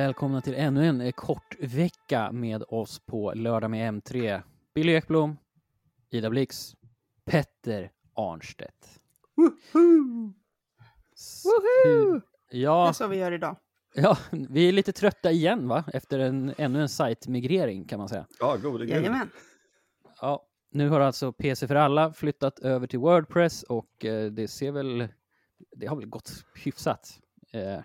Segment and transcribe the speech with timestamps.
[0.00, 4.42] Välkomna till ännu en eh, kort vecka med oss på Lördag med M3.
[4.74, 5.36] Billy Ekblom,
[6.10, 6.74] Ida Blix,
[7.24, 9.00] Petter Arnstedt.
[9.36, 9.52] Woho!
[11.44, 11.84] Woho!
[11.84, 12.12] hur-
[12.50, 13.56] Det är Ja, så vi gör idag.
[13.94, 15.84] ja, vi är lite trötta igen va?
[15.92, 18.26] Efter en, ännu en sajtmigrering kan man säga.
[18.40, 18.94] Ja, gode gud.
[18.96, 19.30] Jajamän.
[20.20, 24.72] Ja, nu har alltså PC för alla flyttat över till Wordpress och eh, det ser
[24.72, 25.08] väl,
[25.76, 26.32] det har väl gått
[26.64, 27.20] hyfsat.
[27.52, 27.78] Eh,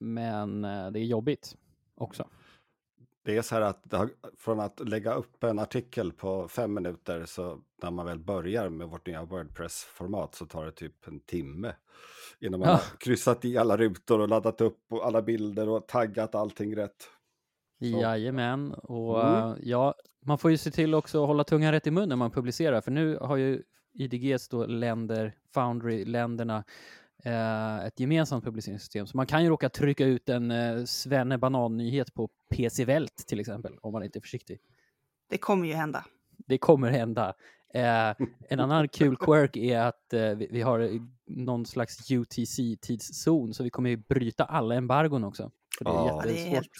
[0.00, 1.56] men eh, det är jobbigt
[1.94, 2.28] också.
[3.24, 7.24] Det är så här att har, från att lägga upp en artikel på fem minuter
[7.26, 11.74] så när man väl börjar med vårt nya Wordpress-format så tar det typ en timme
[12.40, 12.74] innan man Ja.
[12.74, 17.08] har kryssat i alla rutor och laddat upp och alla bilder och taggat allting rätt.
[17.78, 17.86] Så.
[17.86, 19.34] Jajamän, och Mm.
[19.50, 19.94] eh, ja,
[20.26, 22.80] man får ju se till också att hålla tungan rätt i mun när man publicerar,
[22.80, 23.62] för nu har ju
[23.94, 26.64] IDGs då länder, Foundry-länderna,
[27.86, 29.06] ett gemensamt publiceringssystem.
[29.06, 33.40] Så man kan ju råka trycka ut en eh, Svenne Banan-nyhet på PC Welt till
[33.40, 34.60] exempel, om man inte är försiktig.
[35.30, 36.04] Det kommer ju hända.
[36.46, 37.34] Det kommer hända.
[37.74, 38.14] Eh,
[38.48, 40.90] en annan kul quirk är att eh, vi, vi har
[41.26, 45.50] någon slags UTC-tidszon, så vi kommer ju bryta alla embargon också.
[45.78, 46.08] För det är Ja.
[46.08, 46.54] Ja, det är jättesvårt.
[46.54, 46.70] helt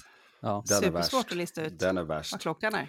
[0.40, 0.62] Ja.
[0.66, 2.32] Supersvårt att lista ut Den är värst.
[2.32, 2.88] vad klockan är.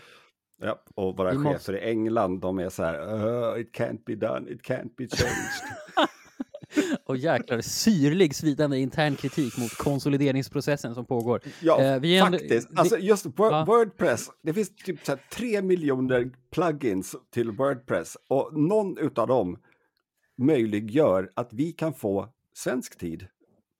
[0.61, 3.13] Ja, och våra Vi chefer måste- i England, de är så här,
[3.55, 6.09] "Uh, it can't be done, it can't be changed.
[7.07, 11.41] Och jäklar syrlig svidande intern kritik mot konsolideringsprocessen som pågår.
[11.61, 12.67] Ja, Eh, ändå- faktiskt.
[12.71, 13.65] vi- Alltså just Ja.
[13.67, 19.57] Wordpress, det finns typ så tre miljoner plugins till Wordpress och någon utav dem
[20.37, 23.27] möjliggör att vi kan få svensk tid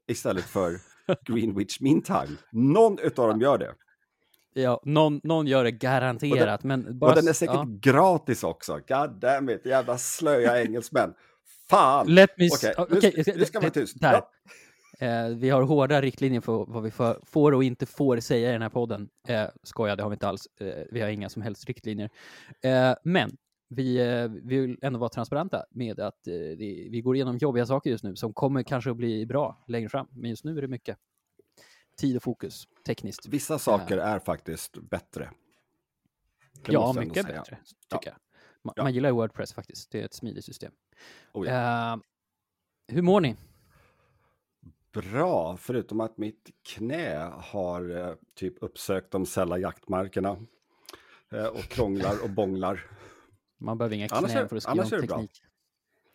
[0.07, 0.79] istället för
[1.25, 2.37] Greenwich Mean Time.
[2.51, 3.73] Någon utav dem gör det.
[4.53, 7.09] Ja, någon, någon gör det garanterat, men bara...
[7.11, 7.67] och den är säkert ja.
[7.81, 8.80] gratis också.
[8.87, 11.14] God damn it, jävla slöa engelsmän.
[11.70, 12.08] Fan!
[12.08, 12.49] Let me...
[12.53, 13.99] Okej, s- nu, okej, nu ska man tyst.
[14.02, 14.14] Där.
[14.14, 14.31] Ja.
[15.08, 18.53] Eh, vi har hårda riktlinjer för vad vi får, får och inte får säga i
[18.53, 19.09] den här podden.
[19.27, 20.48] Eh, skoja, det har vi inte alls.
[20.59, 22.09] Eh, vi har inga som helst riktlinjer.
[22.61, 23.37] Eh, men
[23.70, 27.65] vi, eh, vi vill ändå vara transparenta med att eh, det, vi går igenom jobbiga
[27.65, 30.08] saker just nu som kommer kanske att bli bra längre fram.
[30.11, 30.97] Men just nu är det mycket
[31.97, 33.27] tid och fokus tekniskt.
[33.27, 35.30] Vissa saker är faktiskt bättre.
[36.65, 37.58] Det ja, mycket bättre, tycker
[37.89, 37.99] Ja.
[38.03, 38.15] jag.
[38.65, 38.83] Man, Ja.
[38.83, 39.92] man gillar Wordpress faktiskt.
[39.92, 40.71] Det är ett smidigt system.
[41.33, 41.93] Oh, ja.
[41.93, 41.99] Eh,
[42.87, 43.36] hur mår ni?
[44.93, 50.37] Bra, förutom att mitt knä har eh, typ uppsökt de sälla jaktmarkerna.
[51.31, 52.83] Eh, och krånglar och bånglar.
[53.58, 55.08] Man behöver inga Annars knän är- för att skriva om det bra.
[55.08, 55.42] teknik.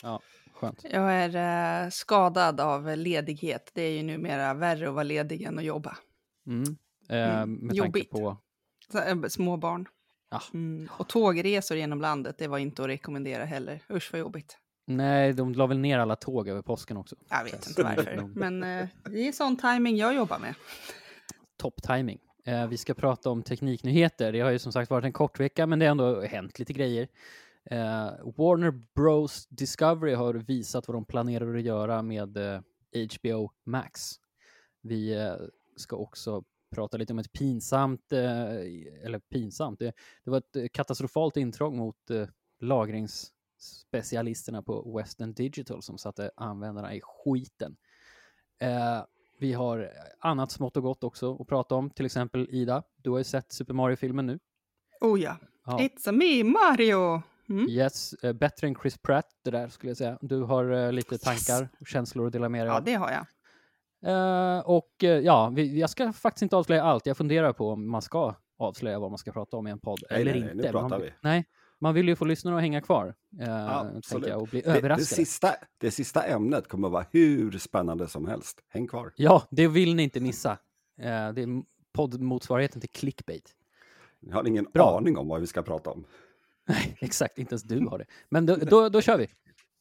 [0.02, 0.20] Ja,
[0.52, 0.84] skönt.
[0.90, 3.70] Jag är eh, skadad av ledighet.
[3.74, 5.96] Det är ju numera värre att vara ledig än att jobba.
[6.46, 6.76] Mm.
[7.08, 8.10] Eh, Mm, med jobbigt.
[8.10, 8.24] tanke
[8.92, 8.98] på...
[8.98, 9.88] Eh, små barn.
[10.30, 10.42] Ja.
[10.54, 10.88] Mm.
[10.92, 13.80] Och tågresor genom landet, det var inte att rekommendera heller.
[13.90, 14.58] Usch vad jobbigt.
[14.86, 17.16] Nej, de la väl ner alla tåg över påsken också.
[17.28, 18.30] Jag vet inte varför.
[18.34, 20.54] Men eh, det är sån timing jag jobbar med.
[21.56, 22.18] Topp-timing.
[22.44, 24.32] Eh, vi ska prata om tekniknyheter.
[24.32, 26.72] Det har ju som sagt varit en kort vecka, men det har ändå hänt lite
[26.72, 27.08] grejer.
[27.64, 32.60] Eh, Warner Bros Discovery har visat vad de planerar att göra med eh,
[32.92, 34.10] HBO Max.
[34.82, 35.34] Vi eh,
[35.76, 38.54] ska också prata lite om ett pinsamt, eh,
[39.04, 39.92] eller pinsamt, det,
[40.24, 42.26] det var ett eh, katastrofalt intrång mot eh,
[42.60, 47.76] lagringsspecialisterna på Western Digital som satte användarna i skiten.
[49.38, 53.18] Vi har annat smått och gott också att prata om, till exempel Ida, du har
[53.18, 54.38] ju sett Super Mario-filmen nu.
[55.00, 55.36] Oh ja.
[55.66, 55.78] Ja.
[55.78, 57.22] It's a me, Mario!
[57.48, 57.68] Mm.
[57.68, 60.18] Yes, bättre än Chris Pratt det där skulle jag säga.
[60.20, 62.84] Du har lite tankar och känslor att dela med dig Ja, av.
[62.84, 63.26] det har jag.
[64.06, 67.06] Eh, och eh, ja, vi, jag ska faktiskt inte avslöja allt.
[67.06, 70.00] Jag funderar på om man ska avslöja vad man ska prata om i en podd
[70.10, 70.66] Nej, eller nej, nej, inte.
[70.66, 71.12] nu pratar man, vi.
[71.20, 71.44] Nej,
[71.80, 73.14] man vill ju få lyssnarna att hänga kvar.
[73.40, 73.46] Uh,
[74.26, 75.06] jag, och bli Det, det, överraskade.
[75.06, 78.60] sista, det sista ämnet kommer att vara hur spännande som helst.
[78.68, 79.12] Häng kvar.
[79.16, 80.58] Ja, det vill ni inte missa.
[80.96, 81.04] Det
[81.42, 81.62] är
[81.92, 83.54] poddmotsvarigheten till clickbait.
[84.20, 84.98] Jag har ingen Bra.
[84.98, 86.04] aning om vad vi ska prata om.
[86.68, 88.04] Nej, exakt, inte ens du har det.
[88.28, 89.28] Men då, då, då kör vi.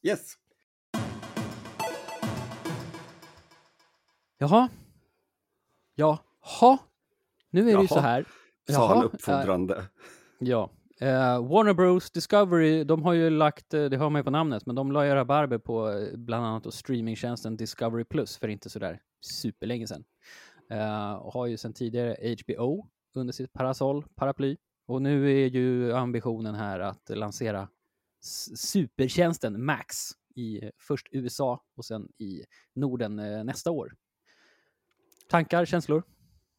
[0.02, 0.34] Yes!
[4.42, 4.68] Jaha.
[5.94, 6.78] Jaha.
[7.50, 8.26] Nu är det ju Jaha, så här.
[8.68, 9.84] Sa han Jaha, uppfordrande.
[10.38, 10.70] Ja.
[11.00, 14.66] Eh, Warner Bros Discovery, de har ju lagt, eh, det har man ju på namnet,
[14.66, 19.00] men de la ju rabarber på eh, bland annat streamingtjänsten Discovery Plus för inte sådär
[19.20, 20.04] superlänge sedan.
[20.70, 24.56] Eh, och har ju sedan tidigare HBO under sitt parasoll, paraply.
[24.86, 27.68] Och nu är ju ambitionen här att lansera
[28.56, 29.96] supertjänsten Max
[30.36, 32.44] i först USA och sen i
[32.74, 33.16] Norden
[33.46, 33.92] nästa år.
[35.30, 36.02] Tankar, känslor?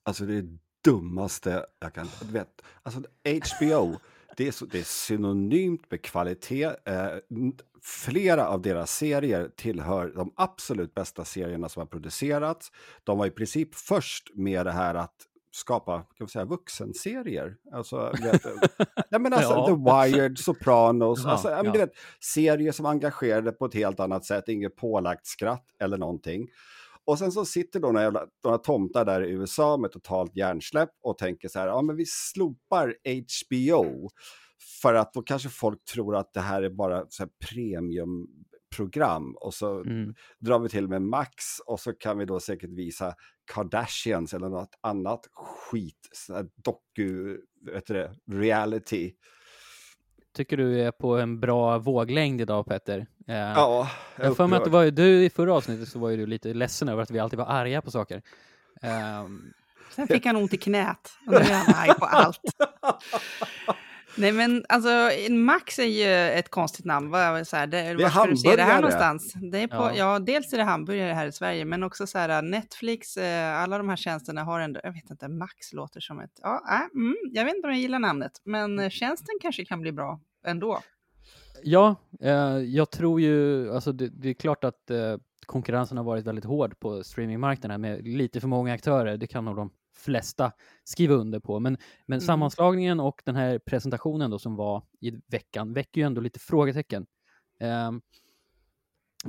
[0.05, 2.07] Alltså det är dummaste jag kan...
[2.21, 3.99] Du vet, alltså HBO,
[4.37, 6.65] det, är så, det är synonymt med kvalitet.
[6.85, 7.07] Eh,
[7.81, 12.71] flera av deras serier tillhör de absolut bästa serierna som har producerats.
[13.03, 15.15] De var i princip först med det här att
[15.51, 17.55] skapa kan man säga, vuxenserier.
[17.73, 18.41] Alltså, vet,
[19.09, 19.67] ja, men alltså ja.
[19.67, 21.63] The Wired, Sopranos, ja, alltså, ja.
[21.63, 25.97] Men, du vet, serier som engagerade på ett helt annat sätt, inget pålagt skratt eller
[25.97, 26.47] någonting.
[27.05, 30.89] Och sen så sitter då några, jävla, några tomtar där i USA med totalt hjärnsläpp
[31.01, 34.09] och tänker så här, ja men vi slopar HBO
[34.81, 39.53] för att då kanske folk tror att det här är bara så här premiumprogram och
[39.53, 40.13] så mm.
[40.39, 41.33] drar vi till med Max
[41.65, 43.15] och så kan vi då säkert visa
[43.53, 46.09] Kardashians eller något annat skit,
[46.63, 49.13] doku, vet du det, reality.
[50.33, 53.07] Tycker du är på en bra våglängd idag Petter?
[53.31, 55.99] Uh, ja, jag har för mig att det var ju, du i förra avsnittet så
[55.99, 58.21] var ju du lite ledsen över att vi alltid var arga på saker.
[59.23, 59.53] Um...
[59.95, 62.39] Sen fick han ont i knät och nu är han arg på allt.
[64.15, 64.89] Nej men alltså
[65.29, 67.09] Max är ju ett konstigt namn.
[67.09, 69.33] Vad, så här, det, det är var du se det här någonstans?
[69.51, 69.93] Det är på, ja.
[69.95, 70.19] ja.
[70.19, 73.89] dels är det hamburgare här i Sverige, men också så här Netflix, eh, alla de
[73.89, 77.45] här tjänsterna har ändå, jag vet inte, Max låter som ett, ja, äh, mm, jag
[77.45, 80.81] vet inte om jag gillar namnet, men eh, tjänsten kanske kan bli bra ändå.
[81.63, 86.25] Ja, eh, jag tror ju, alltså det, det är klart att eh, konkurrensen har varit
[86.25, 89.17] väldigt hård på streamingmarknaden med lite för många aktörer.
[89.17, 90.51] Det kan nog de flesta
[90.83, 91.59] skriva under på.
[91.59, 92.25] Men, men mm.
[92.25, 97.05] sammanslagningen och den här presentationen då som var i veckan väcker ju ändå lite frågetecken.
[97.59, 98.01] Um,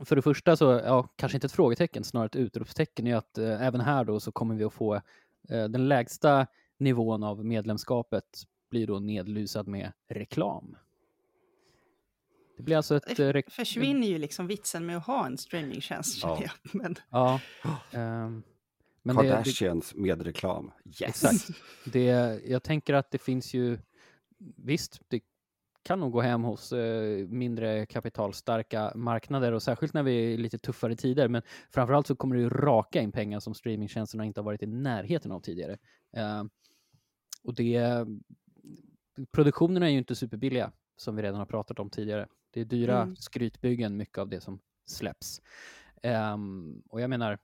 [0.04, 3.66] för det första så, ja, kanske inte ett frågetecken, snarare ett utropstecken är att eh,
[3.66, 6.46] även här då så kommer vi att få eh, den lägsta
[6.78, 8.24] nivån av medlemskapet
[8.70, 10.76] blir då nedlusad med reklam.
[12.56, 13.16] Det blir alltså ett...
[13.16, 16.22] Det försvinner ju liksom vitsen med att ha en streamingtjänst.
[16.22, 16.42] Ja.
[16.72, 16.96] Men...
[17.10, 17.40] ja
[17.92, 18.42] um,
[19.02, 20.72] men Kardashians det, det, med reklam.
[20.84, 21.00] Yes!
[21.00, 21.50] Exakt.
[21.84, 23.78] Det, jag tänker att det finns ju,
[24.56, 25.20] visst, det
[25.82, 30.58] kan nog gå hem hos eh, mindre kapitalstarka marknader och särskilt när vi är lite
[30.58, 31.28] tuffare tider.
[31.28, 34.66] Men framförallt så kommer det ju raka in pengar som streamingtjänsterna inte har varit i
[34.66, 35.78] närheten av tidigare.
[36.16, 36.44] Eh,
[37.44, 38.06] och det,
[39.32, 42.26] produktionerna är ju inte superbilliga som vi redan har pratat om tidigare.
[42.52, 43.16] Det är dyra mm.
[43.16, 45.42] skrytbyggen, mycket av det som släpps.
[46.02, 47.38] Um, och jag menar,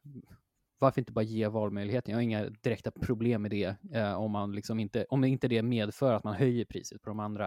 [0.79, 2.13] varför inte bara ge valmöjligheten?
[2.13, 5.63] Jag har inga direkta problem med det eh, om, man liksom inte, om inte det
[5.63, 7.47] medför att man höjer priset på de andra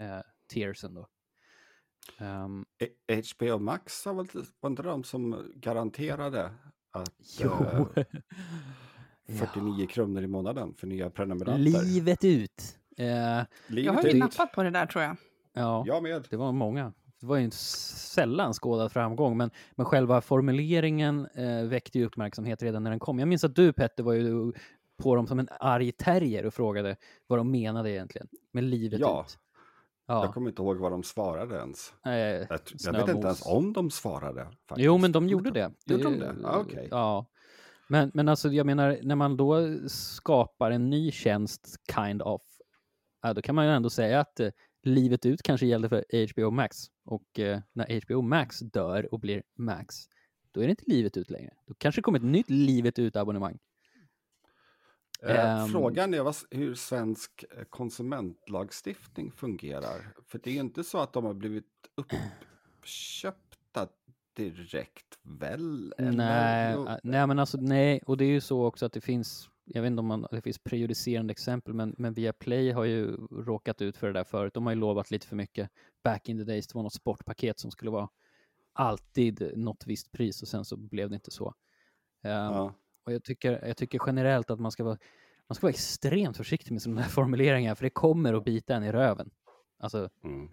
[0.00, 0.94] eh, tiersen.
[0.94, 1.08] Då.
[2.18, 3.22] Um, ehm.
[3.38, 4.26] HBO Max var väl
[4.60, 6.50] var inte de som garanterade
[6.90, 7.88] att jo.
[7.96, 8.04] Eh,
[9.38, 9.86] 49 ja.
[9.86, 11.62] kronor i månaden för nya prenumeranter?
[11.62, 12.78] Livet ut!
[12.96, 13.06] Eh,
[13.66, 15.16] Livet jag har ju nappat på det där tror jag.
[15.54, 16.26] Ja, jag med.
[16.30, 16.92] det var många
[17.24, 22.62] det var ju en sällan skådad framgång, men, men själva formuleringen eh, väckte ju uppmärksamhet
[22.62, 23.18] redan när den kom.
[23.18, 24.52] Jag minns att du Petter var ju
[25.02, 26.96] på dem som en arg terrier och frågade
[27.26, 29.24] vad de menade egentligen med livet ja.
[29.26, 29.38] ut.
[30.06, 30.24] Ja.
[30.24, 31.94] Jag kommer inte ihåg vad de svarade ens.
[32.06, 34.44] Eh, jag, jag vet inte ens om de svarade.
[34.44, 34.84] Faktiskt.
[34.86, 35.72] Jo, men de gjorde det.
[35.86, 36.34] Gjorde de det?
[36.44, 36.88] Ah, okay.
[36.90, 37.26] Ja.
[37.88, 42.42] Men, men alltså, jag menar, när man då skapar en ny tjänst, kind of,
[43.22, 44.48] ja, då kan man ju ändå säga att eh,
[44.86, 46.76] livet ut kanske gällde för HBO Max.
[47.04, 49.96] Och eh, när HBO Max dör och blir Max,
[50.50, 51.50] då är det inte livet ut längre.
[51.66, 53.58] Då kanske det kommer ett nytt livet ut-abonnemang.
[55.22, 60.12] Eh, um, frågan är vad, hur svensk eh, konsumentlagstiftning fungerar.
[60.26, 61.64] För det är inte så att de har blivit
[61.94, 63.88] uppköpta
[64.36, 65.94] direkt väl?
[65.98, 69.82] Nej, nej, men alltså nej, och det är ju så också att det finns jag
[69.82, 73.96] vet inte om man, det finns prejudicerande exempel, men, men Viaplay har ju råkat ut
[73.96, 74.54] för det där förut.
[74.54, 75.70] De har ju lovat lite för mycket
[76.04, 76.66] back in the days.
[76.66, 78.08] Det var något sportpaket som skulle vara
[78.72, 81.46] alltid något visst pris och sen så blev det inte så.
[81.46, 82.74] Um, ja.
[83.06, 84.98] Och jag tycker, jag tycker generellt att man ska vara,
[85.48, 88.84] man ska vara extremt försiktig med sådana här formuleringar, för det kommer att bita en
[88.84, 89.30] i röven.
[89.78, 90.48] Alltså, mm.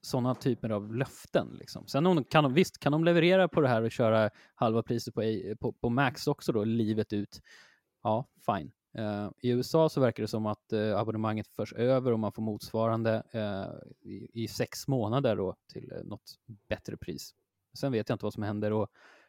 [0.00, 1.48] sådana typer av löften.
[1.58, 1.86] Liksom.
[1.86, 5.22] Sen kan de, visst, kan de leverera på det här och köra halva priset på,
[5.60, 7.40] på, på Max också då, livet ut,
[8.06, 8.70] ja, fine.
[8.98, 12.42] Uh, I USA så verkar det som att uh, abonnemanget förs över och man får
[12.42, 17.34] motsvarande uh, i, i, sex månader då till något bättre pris.
[17.74, 18.88] Sen vet jag inte vad som händer och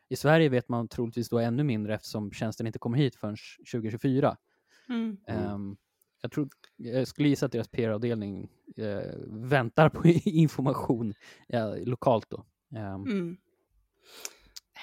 [0.10, 3.38] i Sverige vet man troligtvis då ännu mindre eftersom tjänsten inte kommer hit förrän
[3.72, 4.38] 2024.
[4.90, 5.18] Mm.
[5.28, 5.78] Um,
[6.22, 8.50] jag, tror, jag skulle gissa att deras PR-avdelning
[9.28, 11.14] väntar på information
[11.86, 12.46] lokalt då.
[12.70, 13.38] Um, mm.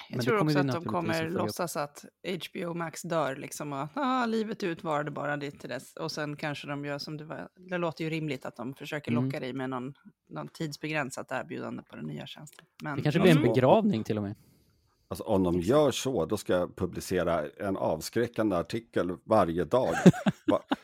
[0.09, 4.63] Jag tror också att de kommer låtsas att HBO Max dör liksom och ah, livet
[4.63, 5.93] ut var det bara dit till dess.
[5.95, 7.49] Och sen kanske de gör som det var.
[7.69, 9.25] Det låter ju rimligt att de försöker mm.
[9.25, 9.93] locka dig med någon,
[10.29, 12.65] någon tidsbegränsat erbjudande på den nya tjänsten.
[12.83, 14.35] Men, det kanske blir en begravning till och med.
[15.07, 19.95] Alltså om de gör så, då ska jag publicera en avskräckande artikel varje dag.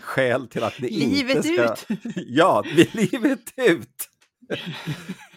[0.00, 1.92] skäl till att ni livet inte ska...
[1.92, 1.98] ut!
[2.16, 4.08] ja, livet ut!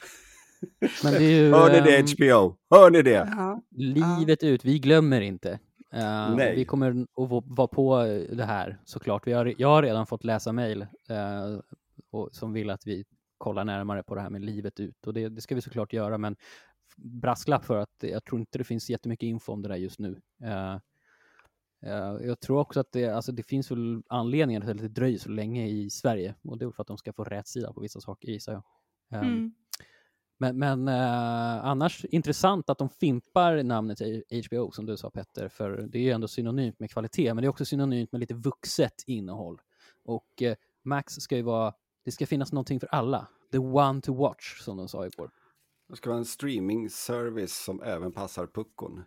[1.03, 2.57] Men det är ju, Hör ni det ehm, HBO?
[2.75, 3.33] Hör ni det?
[3.37, 3.61] Ja.
[3.71, 5.59] Livet ut, vi glömmer inte.
[6.35, 6.55] Nej.
[6.55, 9.27] vi kommer att va- vara på det här såklart.
[9.27, 10.87] Vi har, jag har redan fått läsa mejl
[12.11, 13.05] och- som vill att vi
[13.37, 16.17] kollar närmare på det här med livet ut och det, det ska vi såklart göra
[16.17, 16.35] men
[16.97, 20.21] brasklapp för att jag tror inte det finns jättemycket info om det där just nu.
[20.43, 20.77] Eh,
[22.27, 25.29] jag tror också att det, alltså det finns väl anledningar till att det dröjer så
[25.29, 28.01] länge i Sverige och det är för att de ska få rätt sida på vissa
[28.01, 28.63] saker gissar jag.
[29.21, 29.53] Eh, Mm.
[30.39, 33.99] Men, men eh, annars intressant att de fimpar namnet
[34.49, 37.45] HBO som du sa Petter, för det är ju ändå synonymt med kvalitet, men det
[37.47, 39.61] är också synonymt med lite vuxet innehåll.
[40.05, 41.73] Och eh, Max ska ju vara,
[42.05, 43.27] det ska finnas någonting för alla.
[43.51, 45.31] The one to watch, som de sa igår.
[45.89, 49.03] Det ska vara en streaming-service som även passar puckon.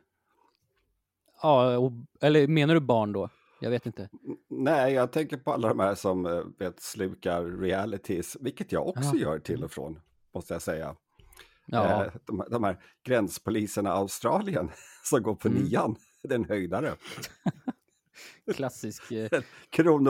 [1.43, 3.29] Ja, och, eller menar du barn då?
[3.61, 4.09] Jag vet inte.
[4.51, 9.11] Nej, jag tänker på alla de här som eh, vet, slukar realities, vilket jag också
[9.15, 9.21] Ja.
[9.21, 10.01] gör till och från,
[10.35, 10.97] måste jag säga.
[11.73, 14.71] Ja, Eh, de, de här gränspoliserna i Australien
[15.05, 15.62] som går på Mm.
[15.62, 16.95] nian, den höjdare.
[18.55, 19.29] klassisk eh,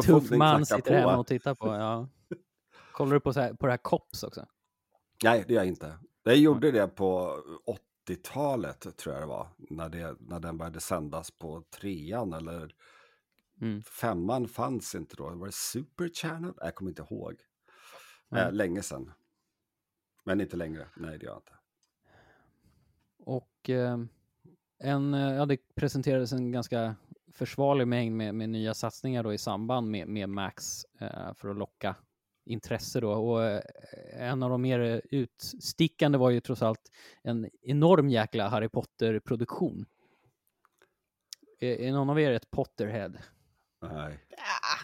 [0.02, 1.20] tuff man sitter hemma på.
[1.20, 1.66] och tittar på.
[1.66, 2.08] Ja.
[2.92, 4.46] Kollar du på, så här, på det här COPS också?
[5.24, 5.98] Nej, det gör jag inte.
[6.22, 7.38] Jag gjorde det på
[8.08, 12.74] 80-talet, tror jag det var, när, det, när den började sändas på trean eller
[13.60, 13.82] Mm.
[13.82, 15.30] femman fanns inte då.
[15.30, 16.52] Var det Super Channel?
[16.60, 17.34] Jag kommer inte ihåg.
[18.28, 18.42] Nej.
[18.42, 19.12] Eh, länge sedan.
[20.24, 20.88] Men inte längre.
[20.96, 21.52] Nej, det gör jag inte.
[23.18, 23.98] Och eh,
[24.78, 26.96] en, eh, ja, det presenterades en ganska
[27.32, 31.56] försvarlig mängd med, med nya satsningar då i samband med, med Max eh, för att
[31.56, 31.96] locka
[32.44, 33.12] intresse då.
[33.12, 33.62] Och eh,
[34.12, 36.90] en av de mer utstickande var ju trots allt
[37.22, 39.86] en enorm jäkla Harry Potter-produktion.
[41.60, 43.12] Är, är någon av er ett Potterhead?
[43.82, 44.18] Nej.
[44.28, 44.36] Ja,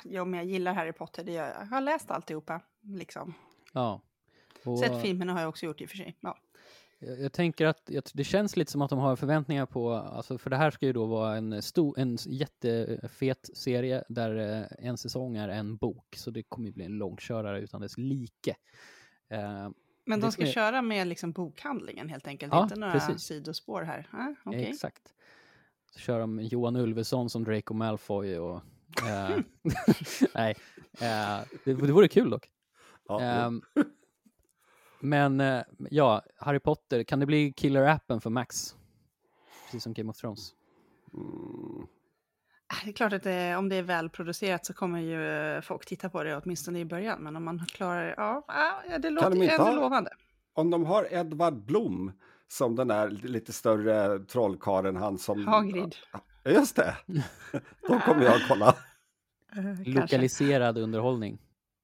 [0.04, 1.60] jo, men jag gillar Harry Potter, det gör jag.
[1.60, 3.34] Jag har läst alltihopa, liksom.
[3.72, 4.02] Ja.
[4.64, 6.16] Och, Sett filmerna har jag också gjort i och för sig.
[6.20, 6.38] Ja.
[6.98, 10.38] Jag, jag tänker att jag, det känns lite som att de har förväntningar på, alltså
[10.38, 14.96] för det här ska ju då vara en, stor, en jättefet serie där eh, en
[14.98, 18.54] säsong är en bok, så det kommer ju bli en långkörare utan dess like.
[19.30, 19.70] Eh,
[20.04, 23.22] Men de ska är- köra med liksom bokhandlingen helt enkelt, Ja, inte några precis.
[23.22, 24.08] sidospår här.
[24.12, 24.64] Ah, okej.
[24.64, 25.02] Exakt.
[25.92, 28.60] Så kör de Johan Ulveson som Draco Malfoy och...
[29.08, 29.30] eh,
[30.34, 30.56] nej,
[31.00, 32.50] eh, det, det vore kul dock.
[33.08, 33.62] Ja, Ehm,
[35.00, 38.74] men eh, ja, Harry Potter, kan det bli killer-appen för Max?
[39.64, 40.50] Precis som Game of Thrones.
[41.14, 41.86] mm,
[42.70, 45.86] Ah, Det är klart att det, om det är välproducerat så kommer ju eh, folk
[45.86, 47.22] titta på det åtminstone i början.
[47.22, 48.44] Men om man klarar ja,
[48.90, 50.10] ja, det låter de inte ändå ha- lovande.
[50.54, 52.12] om de har Edvard Blom
[52.48, 55.46] som den där lite större trollkaren han som...
[55.46, 55.96] Hagrid.
[56.12, 56.20] Ja,
[56.52, 56.96] Just det.
[57.88, 58.76] Då kommer jag att kolla.
[59.56, 59.94] Eh.
[59.94, 61.38] Lokaliserad underhållning.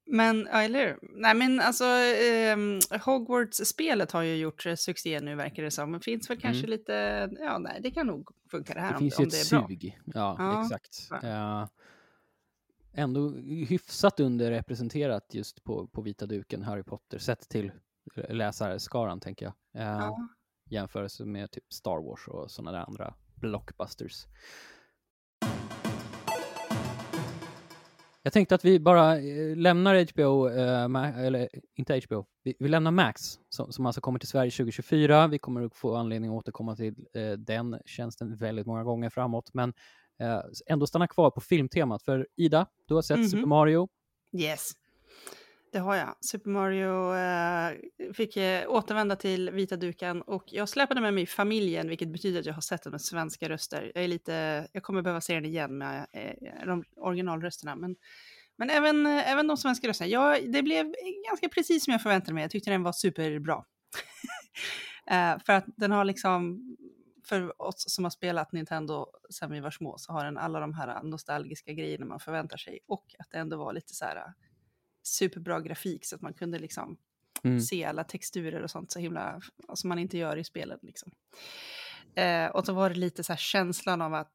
[0.07, 0.99] Men, ja, eller hur?
[1.03, 5.93] Nej, men alltså, ehm, Hogwarts-spelet har ju gjort eh, succé nu verkar det som.
[5.93, 6.71] Det finns väl kanske Mm.
[6.71, 9.37] lite, ja, nej, det kan nog funka det här Det om, finns om ju det
[9.37, 9.69] ett är bra.
[9.69, 9.99] sug.
[10.07, 11.09] Ja, Ja, exakt.
[11.23, 11.63] ja.
[11.63, 11.69] Eh,
[12.97, 13.31] ändå
[13.69, 17.73] hyfsat underrepresenterat just på, på vita duken, Harry Potter, sett till
[18.29, 19.83] läsarskaran tänker jag.
[19.83, 20.29] Eh, Ja.
[20.71, 24.25] Jämförelse med typ Star Wars och sådana där andra blockbusters.
[28.27, 32.91] Jag tänkte att vi bara eh, lämnar HBO, eh, eller inte HBO, vi, vi lämnar
[32.91, 35.27] Max som, som alltså kommer till Sverige 2024.
[35.27, 39.51] Vi kommer att få anledning att återkomma till eh, den tjänsten väldigt många gånger framåt,
[39.55, 39.73] men
[40.21, 42.03] eh, ändå stanna kvar på filmtemat.
[42.03, 43.29] För Ida, du har sett Mhm.
[43.29, 43.89] Super Mario.
[44.33, 44.73] Yes,
[45.75, 46.17] det har jag.
[46.21, 51.89] Super Mario eh, fick eh, återvända till vita duken och jag släpade med mig familjen,
[51.89, 53.93] vilket betyder att jag har sett den med svenska röster.
[53.95, 57.97] Jag, är lite, jag kommer behöva se den igen med eh, de originalrösterna, men,
[58.57, 60.09] men även, eh, även de svenska rösterna.
[60.09, 60.95] Jag, det blev
[61.29, 62.43] ganska precis som jag förväntade mig.
[62.43, 63.65] Jag tyckte den var superbra.
[65.11, 66.61] eh, för att den har liksom,
[67.29, 70.75] för oss som har spelat Nintendo sedan vi var små, så har den alla de
[70.75, 74.35] här nostalgiska grejerna man förväntar sig och att det ändå var lite så här
[75.07, 76.97] superbra grafik så att man kunde liksom
[77.43, 77.61] Mm.
[77.61, 79.41] se alla texturer och sånt så himla,
[79.75, 81.13] som man inte gör i spelet liksom.
[82.15, 84.33] Eh, och så var det lite så här känslan av att,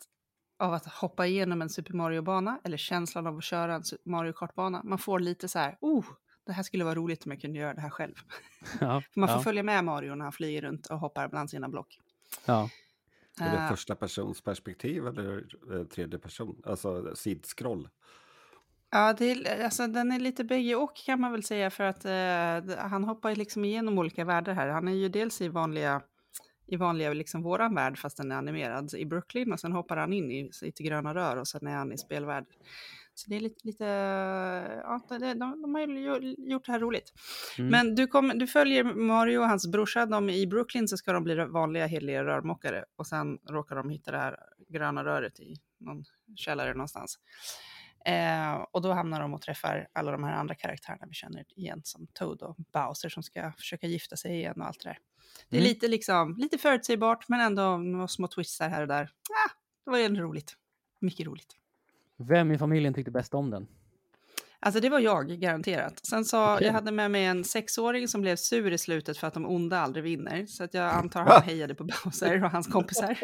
[0.59, 4.33] av att hoppa igenom en Super Mario-bana eller känslan av att köra en Super Mario
[4.33, 4.81] Kart-bana.
[4.83, 6.05] Man får lite så här, oh,
[6.45, 8.15] det här skulle vara roligt om jag kunde göra det här själv.
[8.79, 11.69] Ja, man får ja, följa med Mario när han flyger runt och hoppar bland sina
[11.69, 11.99] block.
[12.45, 12.69] ja.
[13.41, 16.61] Är det Eh, första persons perspektiv eller eh, tredje person?
[16.65, 17.89] Alltså sidskroll.
[18.91, 22.05] Ja, det är, alltså, den är lite bägge och kan man väl säga för att
[22.05, 24.67] eh, han hoppar ju liksom igenom olika världar här.
[24.67, 26.01] Han är ju dels i vanliga,
[26.67, 30.13] i vanliga liksom våran värld fast den är animerad i Brooklyn och sen hoppar han
[30.13, 32.45] in i, i till gröna rör och sen är han i spelvärld.
[33.13, 33.85] Så det är lite, lite
[34.83, 35.81] ja, de, de, de har
[36.51, 37.13] gjort det här roligt.
[37.57, 37.71] Mm.
[37.71, 41.23] Men du, kom, du följer Mario och hans brorsa, de, i Brooklyn så ska de
[41.23, 44.37] bli vanliga hederliga rörmokare och sen råkar de hitta det här
[44.69, 46.03] gröna röret i någon
[46.35, 47.19] källare någonstans.
[48.05, 51.81] Eh, och då hamnar de och träffar alla de här andra karaktärerna vi känner igen
[51.83, 54.97] som Toad och Bowser som ska försöka gifta sig igen och allt det där.
[55.49, 55.69] Det är mm.
[55.69, 59.03] lite, liksom, lite förutsägbart men ändå några små twistar här och där.
[59.03, 59.51] Ah,
[59.85, 60.55] det var ju roligt.
[60.99, 61.55] Mycket roligt.
[62.17, 63.67] Vem i familjen tyckte bäst om den?
[64.61, 66.05] Alltså det var jag, garanterat.
[66.05, 66.67] Sen så, okay.
[66.67, 69.79] jag hade med mig en sexåring som blev sur i slutet för att de onda
[69.79, 70.45] aldrig vinner.
[70.45, 73.17] Så att jag antar att han hejade på Bowser och hans kompisar.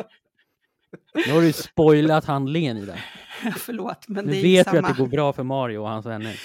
[1.27, 2.97] Nu har du spoilat handlingen i den.
[3.57, 4.81] Förlåt, men nu det är vet samma...
[4.81, 6.39] vi att det går bra för Mario och hans vänner.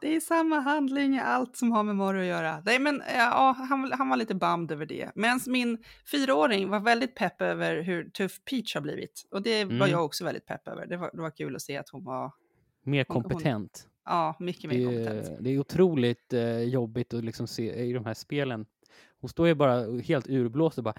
[0.00, 2.62] Det är samma handling, allt som har med Mario att göra.
[2.66, 5.10] Nej, men, ja, han, han var lite bummed över det.
[5.14, 5.78] Medan min
[6.10, 9.26] fyraåring var väldigt pepp över hur tuff Peach har blivit.
[9.30, 9.90] Och det var mm.
[9.90, 10.86] jag också väldigt pepp över.
[10.86, 12.32] Det var, det var kul att se att hon var...
[12.84, 13.88] Mer kompetent.
[14.04, 15.44] Hon, ja, mycket mer kompetent.
[15.44, 18.66] Det är otroligt eh, jobbigt att liksom se i de här spelen.
[19.20, 20.94] Hon står ju bara helt urblåst och bara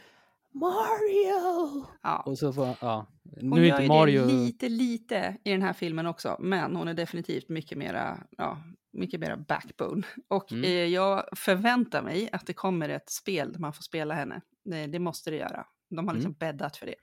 [0.54, 1.86] Mario!
[2.02, 2.24] Ja.
[2.26, 3.08] Och så får, ja.
[3.24, 4.26] Nu hon är inte Mario...
[4.26, 8.58] det lite, lite i den här filmen också, men hon är definitivt mycket mera, ja,
[8.94, 10.04] mycket mera backbone.
[10.28, 10.64] Och mm.
[10.64, 14.42] eh, jag förväntar mig att det kommer ett spel där man får spela henne.
[14.66, 15.66] Det, det måste det göra.
[15.90, 16.38] De har liksom mm.
[16.40, 16.96] bäddat för det.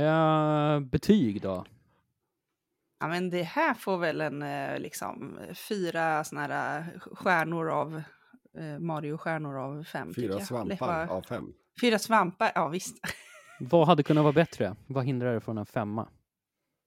[0.00, 1.64] Uh, betyg då?
[3.00, 5.38] Ja, men det här får väl en eh, liksom
[5.68, 8.02] fyra såna här eh, stjärnor av
[8.58, 10.14] eh, Mario-stjärnor av fem.
[10.14, 11.52] Fyra svampar av fem.
[11.80, 12.96] Fyra svampar, ja visst.
[13.60, 14.76] Vad hade kunnat vara bättre?
[14.86, 16.08] Vad hindrar det från en femma?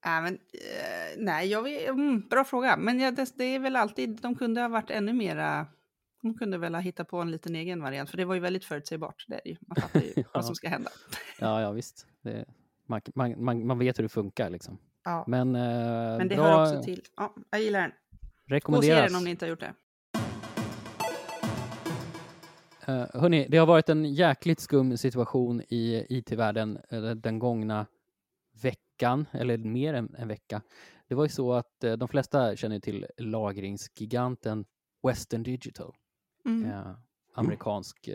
[0.06, 2.78] Äh, men, eh, nej, jag vet, mm, bra fråga.
[2.78, 5.68] Men ja, det, det, är väl alltid, de kunde ha varit ännu mera,
[6.22, 8.66] de kunde väl ha hittat på en liten egen variant, för det var ju väldigt
[8.66, 9.26] förutsägbart.
[9.28, 10.24] Det är ju, man fattar ju ja.
[10.34, 10.90] vad som ska hända.
[11.40, 12.08] ja, ja visst.
[12.22, 12.46] Det,
[12.86, 14.78] man, man, man, vet hur det funkar liksom.
[15.04, 15.24] Ja.
[15.28, 16.46] Men, eh, Men det bra...
[16.46, 17.02] hör också till.
[17.16, 17.92] Ja, jag gillar den.
[18.46, 18.96] Rekommenderas.
[18.98, 19.74] Gå och se den om ni inte har gjort det.
[22.90, 27.86] Uh, hörni, det har varit en jäkligt skum situation i IT-världen uh, den gångna
[28.62, 30.62] veckan, eller mer än en vecka.
[31.08, 34.66] Det var ju så att uh, de flesta känner till lagringsgiganten
[35.04, 35.96] Western Digital.
[36.46, 36.66] Mm.
[36.66, 36.92] Uh,
[37.34, 38.10] amerikansk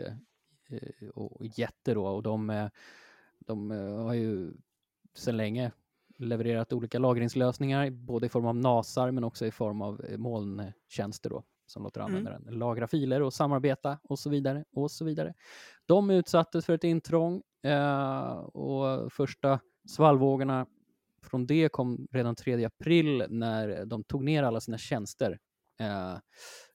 [1.13, 2.69] och jätte då och de,
[3.39, 3.71] de
[4.05, 4.53] har ju
[5.13, 5.71] sedan länge
[6.17, 11.43] levererat olika lagringslösningar, både i form av NASAR men också i form av molntjänster då
[11.73, 12.59] som låter användaren mm.
[12.59, 15.33] lagra filer och samarbeta och så vidare och så vidare.
[15.85, 19.59] De utsattes för ett intrång eh, och första
[19.89, 20.67] svallvågorna
[21.21, 25.39] från det kom redan 3 april när de tog ner alla sina tjänster
[25.79, 26.17] eh,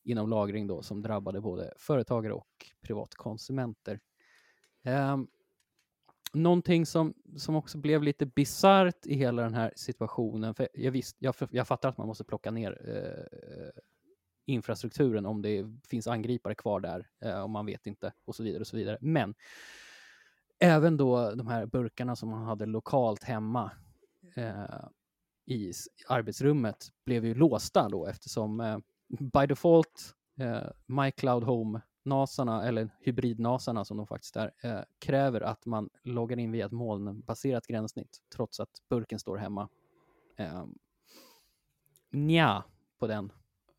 [0.04, 2.48] inom lagring då som drabbade både företagare och
[2.82, 4.00] privatkonsumenter.
[4.84, 5.16] Eh,
[6.32, 11.16] någonting som, som också blev lite bisarrt i hela den här situationen, för jag, visst,
[11.18, 13.82] jag, jag fattar att man måste plocka ner eh,
[14.48, 18.60] infrastrukturen om det finns angripare kvar där, eh, om man vet inte och så vidare
[18.60, 18.98] och så vidare.
[19.00, 19.34] Men
[20.58, 23.70] även då de här burkarna som man hade lokalt hemma
[24.36, 24.84] eh,
[25.46, 25.72] i
[26.08, 33.84] arbetsrummet blev ju låsta då eftersom eh, by default eh, MyCloud Home NASarna, eller hybrid-NASarna
[33.84, 38.60] som de faktiskt är, eh, kräver att man loggar in via ett molnbaserat gränssnitt trots
[38.60, 39.68] att burken står hemma.
[40.36, 40.64] Eh,
[42.10, 42.64] nja,
[42.98, 43.32] på den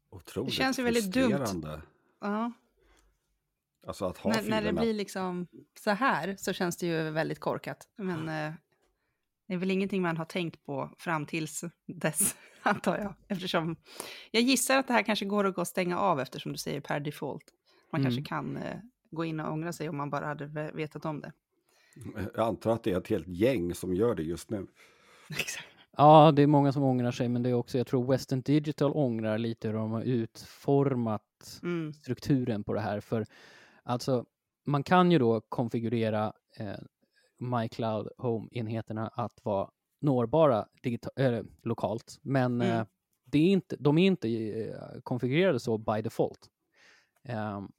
[0.10, 1.66] Otroligt Det känns ju väldigt dumt.
[2.22, 2.52] Ja.
[3.88, 5.48] Alltså att ha när, när det blir liksom
[5.80, 7.88] så här så känns det ju väldigt korkat.
[7.96, 8.54] Men eh,
[9.48, 13.14] det är väl ingenting man har tänkt på fram tills dess, antar jag.
[13.28, 13.76] Eftersom
[14.32, 16.82] jag gissar att det här kanske går att gå och stänga av eftersom du säger
[16.82, 17.44] per default.
[17.92, 18.12] Man mm.
[18.12, 18.78] kanske kan eh,
[19.12, 21.32] gå in och ångra sig om man bara hade vetat om det.
[22.16, 24.68] Jag antar att det är ett helt gäng som gör det just nu.
[25.30, 25.68] Exakt.
[26.00, 28.92] Ja, det är många som ångrar sig, men det är också, jag tror Western Digital
[28.96, 31.94] ångrar lite hur de har utformat mm.
[31.94, 33.00] strukturen på det här.
[33.00, 33.26] För
[33.84, 34.26] alltså,
[34.66, 36.80] man kan ju då konfigurera eh,
[37.38, 39.70] MyCloud Home-enheterna att vara
[40.02, 40.68] nårbara
[41.16, 42.78] äh, lokalt, men mm.
[42.78, 42.86] eh,
[43.26, 46.50] det är inte, de är inte eh, konfigurerade så by default.
[47.58, 47.72] Um,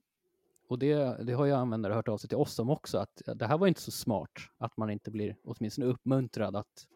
[0.68, 3.46] och det, det har ju användare hört av sig till oss om också, att det
[3.46, 6.86] här var inte så smart, att man inte blir åtminstone uppmuntrad att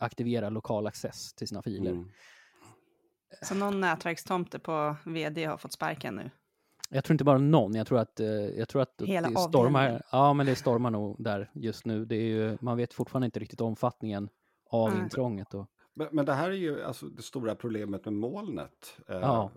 [0.00, 1.90] aktivera lokal access till sina filer.
[1.90, 2.10] Mm.
[3.42, 6.30] Så någon nätverkstomte på vd har fått sparken nu?
[6.92, 10.02] Jag tror inte bara någon, jag tror att, eh, jag tror att Hela det stormar,
[10.12, 12.04] ja, men det stormar nog där just nu.
[12.04, 14.28] Det är ju, man vet fortfarande inte riktigt omfattningen
[14.70, 15.02] av mm.
[15.02, 15.54] intrånget.
[15.54, 15.66] Och...
[15.94, 19.00] Men, men, det här är ju alltså det stora problemet med molnet.
[19.08, 19.50] Eh, ja.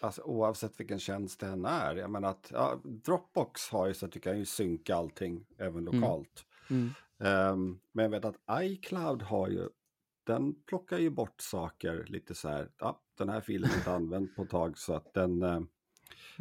[0.00, 1.96] Alltså, oavsett vilken tjänst det än är.
[1.96, 5.88] Jag menar att ja, Dropbox har ju så att du kan ju synka allting även
[5.88, 6.00] mm.
[6.00, 6.46] lokalt.
[6.70, 6.90] Mm.
[7.20, 9.68] Um, men jag vet att iCloud har ju
[10.24, 14.36] den plockar ju bort saker lite så här, ja, den här filen är inte använd
[14.36, 15.60] på ett tag så att den, eh,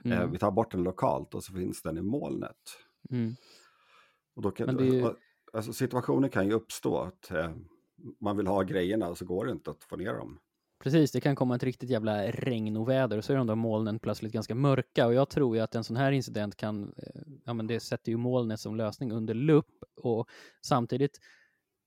[0.05, 0.31] eh, mm.
[0.31, 2.77] vi tar bort den lokalt och så finns den i molnet.
[3.09, 3.35] Mm.
[4.33, 5.15] Och då kan, det...
[5.53, 7.51] alltså, situationer kan ju uppstå att eh,
[8.19, 10.39] man vill ha grejerna och så går det inte att få ner dem.
[10.79, 14.33] Precis, det kan komma ett riktigt jävla regnoväder och så är de där molnen plötsligt
[14.33, 17.67] ganska mörka och jag tror ju att en sån här incident kan, eh, ja men
[17.67, 20.29] det sätter ju molnet som lösning under lupp och
[20.61, 21.19] samtidigt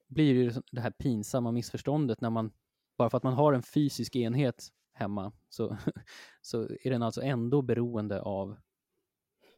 [0.09, 2.53] blir det ju det här pinsamma missförståndet när man,
[2.99, 5.77] bara för att man har en fysisk enhet hemma så,
[6.43, 8.57] så är den alltså ändå beroende av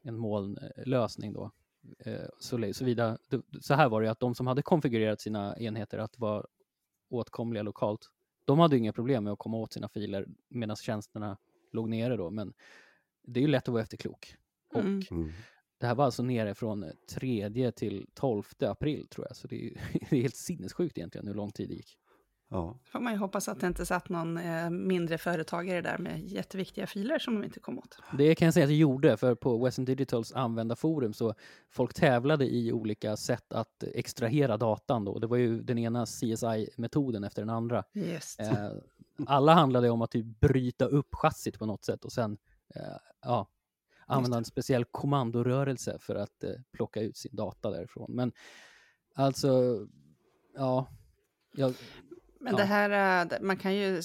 [0.02, 1.50] en molnlösning då.
[1.98, 2.94] Eh, så, så,
[3.30, 6.44] så, så här var det ju att de som hade konfigurerat sina enheter att vara
[7.10, 8.10] åtkomliga lokalt
[8.44, 11.37] de hade inga problem med att komma åt sina filer medan tjänsterna
[11.72, 12.54] låg nere då, men
[13.22, 14.37] det är ju lätt att vara efterklok.
[14.74, 14.98] Mm.
[14.98, 15.33] Och mm.
[15.78, 19.70] det här var alltså nere från 3 till 12 april tror jag, så det är,
[20.11, 21.98] det är helt sinnessjukt egentligen hur lång tid det gick.
[22.48, 22.78] Ja.
[22.85, 26.87] får man ju hoppas att det inte satt någon eh, mindre företagare där med jätteviktiga
[26.87, 27.98] filer som de inte kom åt.
[28.18, 31.35] Det kan jag säga att det gjorde, för på Western Digitals användarforum så
[31.70, 35.18] folk tävlade i olika sätt att extrahera datan då.
[35.18, 37.85] Det var ju den ena CSI-metoden efter den andra.
[37.92, 38.40] Just.
[38.40, 38.68] Eh,
[39.26, 42.37] alla handlade om att typ bryta upp chassit på något sätt och sen
[42.74, 42.83] eh,
[43.22, 43.48] ja,
[44.07, 48.14] använda en speciell kommandorörelse för att plocka ut sin data därifrån.
[48.14, 48.33] Men
[49.14, 49.78] alltså,
[50.54, 50.87] ja,
[51.57, 51.74] jag,
[52.44, 52.59] men ja.
[52.59, 54.02] det här, äh, man kan ju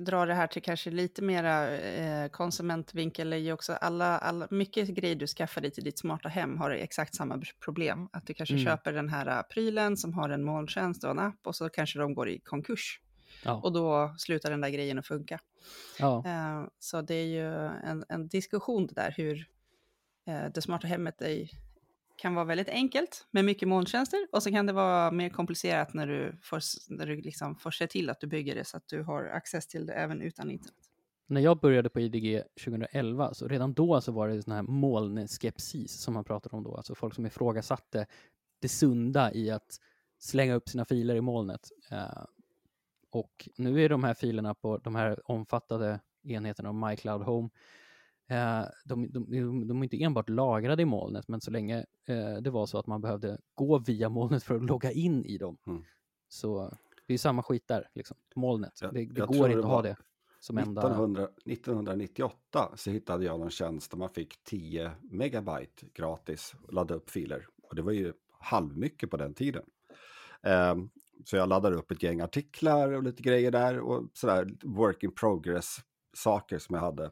[0.00, 4.88] dra det här till kanske lite mera eh, konsumentvinkel, är ju också alla, alla, mycket
[4.88, 8.08] grejer du skaffar dig till ditt smarta hem har exakt samma problem.
[8.12, 8.64] Att du kanske mm.
[8.64, 11.98] köper den här äh, prylen som har en molntjänst och en app och så kanske
[11.98, 13.00] de går i konkurs.
[13.44, 13.52] Ja.
[13.52, 15.40] Och då slutar den där grejen att funka.
[15.98, 16.22] Ja.
[16.26, 19.46] Eh, så det är ju en, en diskussion det där hur
[20.26, 21.48] eh, det smarta hemmet är
[22.16, 26.06] kan vara väldigt enkelt med mycket molntjänster och så kan det vara mer komplicerat när
[26.06, 29.02] du får, när du liksom får se till att du bygger det så att du
[29.02, 30.74] har access till det även utan internet.
[31.26, 35.92] När jag började på IDG 2011, så redan då så var det sån här molnskepsis
[35.92, 38.06] som man pratade om då, alltså folk som ifrågasatte
[38.60, 39.80] det sunda i att
[40.18, 41.70] slänga upp sina filer i molnet.
[41.92, 42.24] Uh,
[43.10, 47.48] och nu är de här filerna på de här omfattade enheterna av MyCloud Home
[48.28, 52.50] de, de, de, de, är inte enbart lagrade i molnet, men så länge eh, det
[52.50, 55.58] var så att man behövde gå via molnet för att logga in i dem.
[55.66, 55.84] Mm.
[56.28, 58.16] Så det är samma skit där, liksom.
[58.34, 58.78] molnet.
[58.82, 59.96] Ja, det, det går inte att ha det
[60.40, 61.52] som 1900, enda...
[61.52, 67.10] 1998 så hittade jag någon tjänst där man fick 10 megabyte gratis att ladda upp
[67.10, 67.46] filer.
[67.62, 69.62] Och det var ju halvmycket på den tiden.
[70.42, 70.74] Eh,
[71.24, 75.14] så jag laddade upp ett gäng artiklar och lite grejer där och sådär work in
[75.14, 75.76] progress
[76.16, 77.10] saker som jag hade.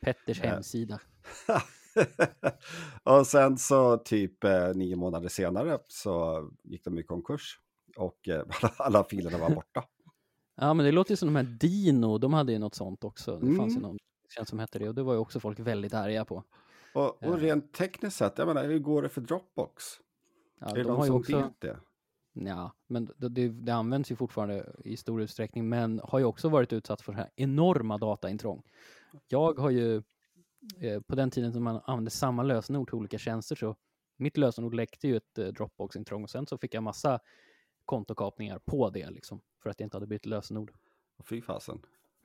[0.00, 1.00] Petters hemsida.
[3.02, 7.60] och sen så typ eh, nio månader senare så gick de i konkurs
[7.96, 8.42] och eh,
[8.76, 9.84] alla filerna var borta.
[10.56, 13.36] ja, men det låter ju som de här Dino, de hade ju något sånt också.
[13.36, 13.56] Det mm.
[13.56, 13.98] fanns ju någon
[14.36, 16.44] tjänst som hette det och det var ju också folk väldigt arga på.
[16.94, 17.36] Och, och eh.
[17.36, 19.84] rent tekniskt sett, jag menar, hur går det för Dropbox?
[20.58, 21.36] Ja, är det de någon som också...
[21.36, 21.76] vet det?
[22.32, 26.72] Ja, men det, det, används ju fortfarande i stor utsträckning, men har ju också varit
[26.72, 28.62] utsatt för här enorma dataintrång.
[29.28, 30.02] Jag har ju
[30.80, 33.76] eh, på den tiden som man använde samma lösenord till olika tjänster så
[34.16, 37.20] mitt lösenord läckte ju ett eh, Dropbox-intrång och sen så fick jag massa
[37.84, 40.72] kontokapningar på det liksom för att jag inte hade bytt lösenord.
[41.24, 41.82] Fy fasen.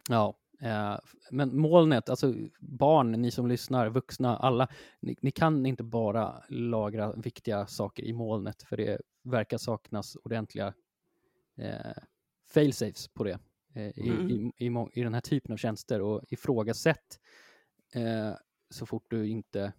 [0.09, 0.97] Ja, eh,
[1.31, 4.67] men molnet, alltså barn, ni som lyssnar, vuxna, alla,
[4.99, 10.73] ni, ni, kan inte bara lagra viktiga saker i molnet för det verkar saknas ordentliga
[11.57, 11.93] eh,
[12.53, 13.39] failsafes på det
[13.73, 14.29] eh, mm.
[14.29, 17.19] i, i, i, i, den här typen av tjänster och ifrågasätt
[17.93, 18.33] eh,
[18.69, 19.73] så fort du inte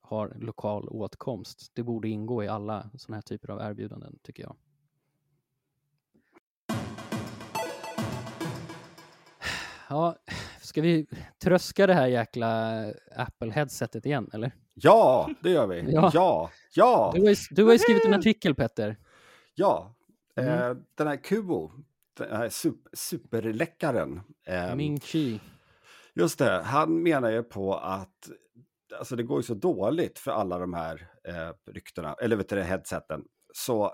[0.00, 1.70] har lokal åtkomst.
[1.74, 4.56] Det borde ingå i alla sådana här typer av erbjudanden tycker jag.
[9.88, 10.16] Ja,
[10.60, 11.06] ska vi
[11.38, 12.82] tröska det här jäkla
[13.16, 14.52] Apple-headsetet igen, eller?
[14.74, 15.92] Ja, det gör vi.
[15.92, 16.50] Ja, ja.
[16.74, 17.12] ja.
[17.14, 18.96] Du, har, du har ju skrivit en artikel, Petter.
[19.54, 19.94] Ja,
[20.34, 20.50] mm.
[20.50, 21.72] eh, den här Kubo,
[22.20, 24.20] här super, superläckaren.
[24.46, 25.40] Eh, Ming Chi.
[26.14, 28.30] Just det, han menar ju på att
[28.98, 32.62] alltså det går ju så dåligt för alla de här eh, ryktena, eller vet du
[32.62, 33.24] headseten.
[33.54, 33.92] Så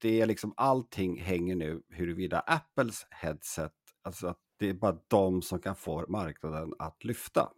[0.00, 5.42] det är liksom allting hänger nu huruvida Apples headset, alltså att det är bara de
[5.42, 7.50] som kan få marknaden att lyfta.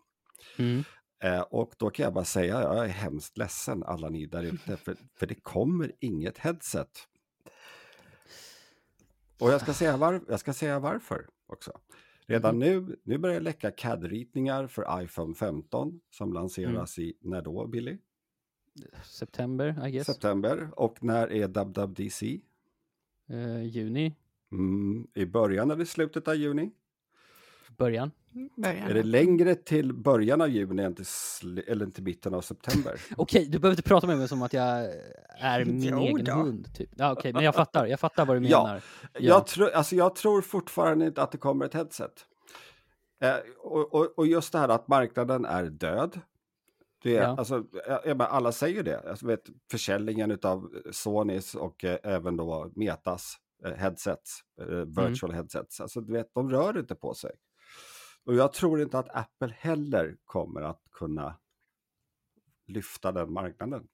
[0.59, 0.85] Mm.
[1.25, 4.77] Eh, och då kan jag bara säga, jag är hemskt ledsen alla ni där ute,
[4.77, 7.09] för, för det kommer inget headset.
[9.38, 11.72] Och jag ska säga, var, jag ska säga varför också.
[12.27, 12.87] Redan mm.
[12.87, 17.09] nu, nu börjar det läcka CAD-ritningar för iPhone 15 som lanseras mm.
[17.09, 17.98] i, när då Billy?
[19.05, 20.07] September, I guess.
[20.07, 20.68] September.
[20.77, 22.40] Och när är WWDC?
[23.31, 24.14] Uh, juni.
[24.53, 26.70] Mm, I början eller slutet av juni?
[27.79, 28.11] Början.
[28.57, 28.88] Början.
[28.91, 33.01] Är det längre till början av juni än till, eller till mitten av september?
[33.17, 34.87] Okej, du behöver inte prata med mig som att jag
[35.38, 36.33] är min Jo egen då.
[36.33, 36.75] hund.
[36.75, 36.91] Typ.
[36.97, 37.87] Ja, Okej, men jag fattar.
[37.87, 38.62] Jag fattar vad du Ja.
[38.64, 38.83] menar.
[39.19, 42.25] Jag, tror, alltså jag tror fortfarande inte att det kommer ett headset.
[43.23, 46.21] Eh, och, och, och just det här att marknaden är död.
[47.03, 47.25] Det Ja.
[47.38, 49.11] alltså, jag, jag menar, alla säger det.
[49.11, 55.81] Alltså, vet, försäljningen av Sonys och eh, även då Metas eh, headsets, eh, virtual headsets,
[55.81, 57.31] alltså, du vet, de rör inte på sig.
[58.29, 61.37] Och jag tror inte att Apple heller kommer att kunna
[62.67, 63.88] lyfta den marknaden.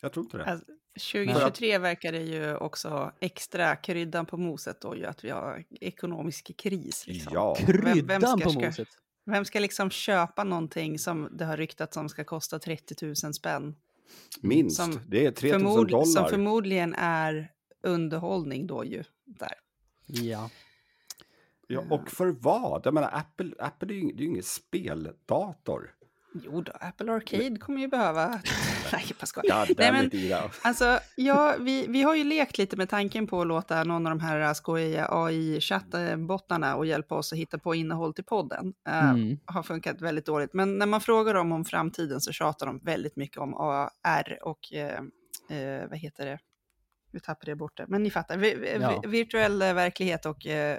[0.00, 0.44] Jag tror inte det.
[0.44, 0.66] Alltså,
[1.12, 6.56] 2023 verkar det ju också extra kryddan på moset då ju att vi har ekonomisk
[6.56, 7.06] kris.
[7.06, 7.32] Liksom.
[7.34, 8.88] Ja, Kryddan ska- på ska- moset.
[9.24, 13.76] Vem ska liksom köpa någonting som det har ryktats om ska kosta 30 000 spänn?
[14.40, 14.76] minst.
[14.76, 16.04] som det är 3000 Förmod, dollar.
[16.04, 19.04] som förmodligen är underhållning då ju.
[19.24, 19.54] Där.
[20.06, 20.50] Ja.
[21.72, 22.86] Ja, och för vad?
[22.86, 25.90] Jag menar, Apple, Apple är ju det är ju ingen speldator.
[26.34, 28.28] Jo då, Apple Arcade kommer ju behöva...
[28.92, 29.66] Nej, jag bara skojar.
[29.66, 30.10] God Nej, men-.
[30.62, 34.10] Alltså, ja, vi, vi har ju lekt lite med tanken på att låta någon av
[34.10, 38.74] de här skojiga AI-chattbottarna och hjälpa oss att hitta på innehåll till podden.
[38.88, 39.38] Eh, Mm.
[39.44, 40.54] har funkat väldigt dåligt.
[40.54, 44.72] Men när man frågar dem om framtiden så tjatar de väldigt mycket om AR och
[44.72, 44.98] eh,
[45.58, 46.38] eh, vad heter det?
[47.10, 48.36] Nu tappade jag bort det, men ni fattar.
[48.36, 49.02] Vi, vi, Ja.
[49.06, 50.78] Virtuell eh, verklighet och eh,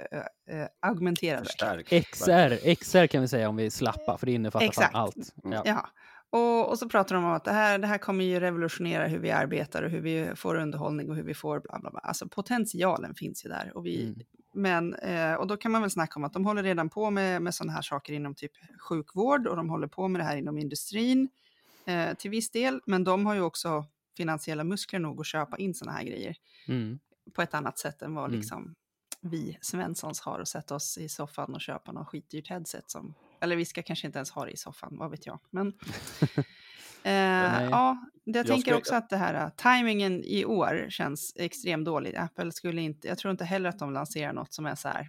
[0.50, 2.06] eh, augmenterad verklighet.
[2.06, 4.94] XR, XR kan vi säga om vi är slappa, för det innefattar Exakt.
[4.94, 5.34] allt.
[5.44, 5.62] Ja.
[5.64, 5.88] Ja,
[6.30, 9.18] och, och så pratar de om att det här, det här kommer ju revolutionera hur
[9.18, 12.00] vi arbetar och hur vi får underhållning och hur vi får bla bla bla.
[12.00, 13.72] Alltså potentialen finns ju där.
[13.74, 14.14] Och, vi, Mm.
[14.54, 17.42] men, eh, och då kan man väl snacka om att de håller redan på med,
[17.42, 18.52] med sådana här saker inom typ
[18.88, 21.28] sjukvård och de håller på med det här inom industrin
[21.86, 22.80] eh, till viss del.
[22.86, 23.84] Men de har ju också
[24.16, 26.36] finansiella muskler nog att köpa in sådana här grejer
[26.68, 26.98] Mm.
[27.34, 28.38] på ett annat sätt än vad Mm.
[28.38, 28.74] liksom
[29.20, 33.56] vi Svenssons har och sätta oss i soffan och köpa någon skitdyrt headset som, eller
[33.56, 35.38] vi ska kanske inte ens ha det i soffan, vad vet jag.
[35.50, 35.66] Men
[37.02, 37.12] eh,
[37.64, 41.84] ja, jag, Jag tänker ska- också att det här uh, timingen i år känns extremt
[41.84, 42.16] dålig.
[42.16, 45.00] Apple skulle inte, jag tror inte heller att de lanserar något som är så här,
[45.00, 45.06] eh,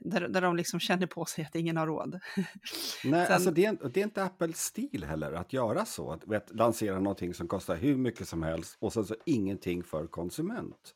[0.00, 2.20] där, där de liksom känner på sig att ingen har råd.
[2.36, 6.10] Nej, Sen- alltså det är, det är inte Apples stil heller att göra så.
[6.12, 10.06] Att vet, lansera någonting som kostar hur mycket som helst och sen så ingenting för
[10.06, 10.94] konsument.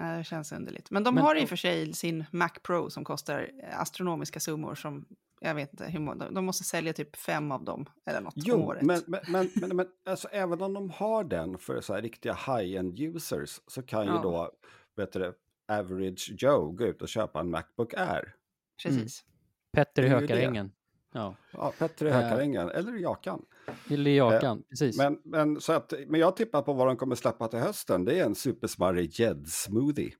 [0.00, 0.90] Eh, Det känns underligt.
[0.90, 4.74] Men de Men- har i och för sig sin Mac Pro som kostar astronomiska summor
[4.74, 5.04] som
[5.40, 8.42] jag vet inte hur många, de måste sälja typ fem av dem eller något om
[8.46, 8.82] Jo, året.
[8.82, 12.34] men, men, men, men, men alltså, även om de har den för så här riktiga
[12.34, 14.20] high-end users så kan ju Ja.
[14.22, 14.50] då
[14.96, 15.34] vet du,
[15.68, 18.34] average Joe gå ut och köpa en Macbook Air.
[18.82, 19.24] Precis.
[19.72, 20.72] Petter i Hökarängen.
[21.12, 22.14] Ja, Ja, Petter i Äh.
[22.14, 23.44] Hökarängen eller i Jakan.
[23.90, 24.98] eller i Jakan, precis.
[24.98, 28.04] Men, men, så att, men jag tippar på vad de kommer släppa till hösten.
[28.04, 30.12] Det är en supersmarrig gäddsmoothie.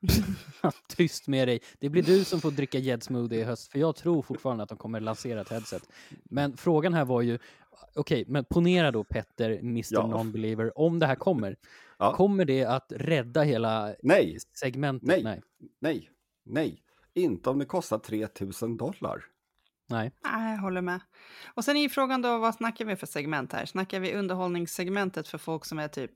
[0.88, 1.60] Tyst med dig.
[1.78, 4.68] Det blir du som får dricka Jed Smoothie i höst, för jag tror fortfarande att
[4.68, 5.88] de kommer lansera ett headset.
[6.24, 7.38] Men frågan här var ju,
[7.94, 10.06] okej, men ponera då Petter, Mr Ja.
[10.06, 11.56] Non-Believer, om det här kommer.
[11.98, 12.12] Ja.
[12.14, 15.08] Kommer det att rädda hela Nej, segmentet?
[15.08, 15.22] Nej.
[15.22, 15.42] Nej.
[15.78, 16.10] nej,
[16.44, 16.82] nej.
[17.14, 19.24] Inte om det kostar 3000 dollar.
[19.90, 20.12] Nej.
[20.24, 21.00] Nej, jag håller med.
[21.54, 23.66] Och sen är ju frågan då, vad snackar vi för segment här?
[23.66, 26.12] Snackar vi underhållningssegmentet för folk som är typ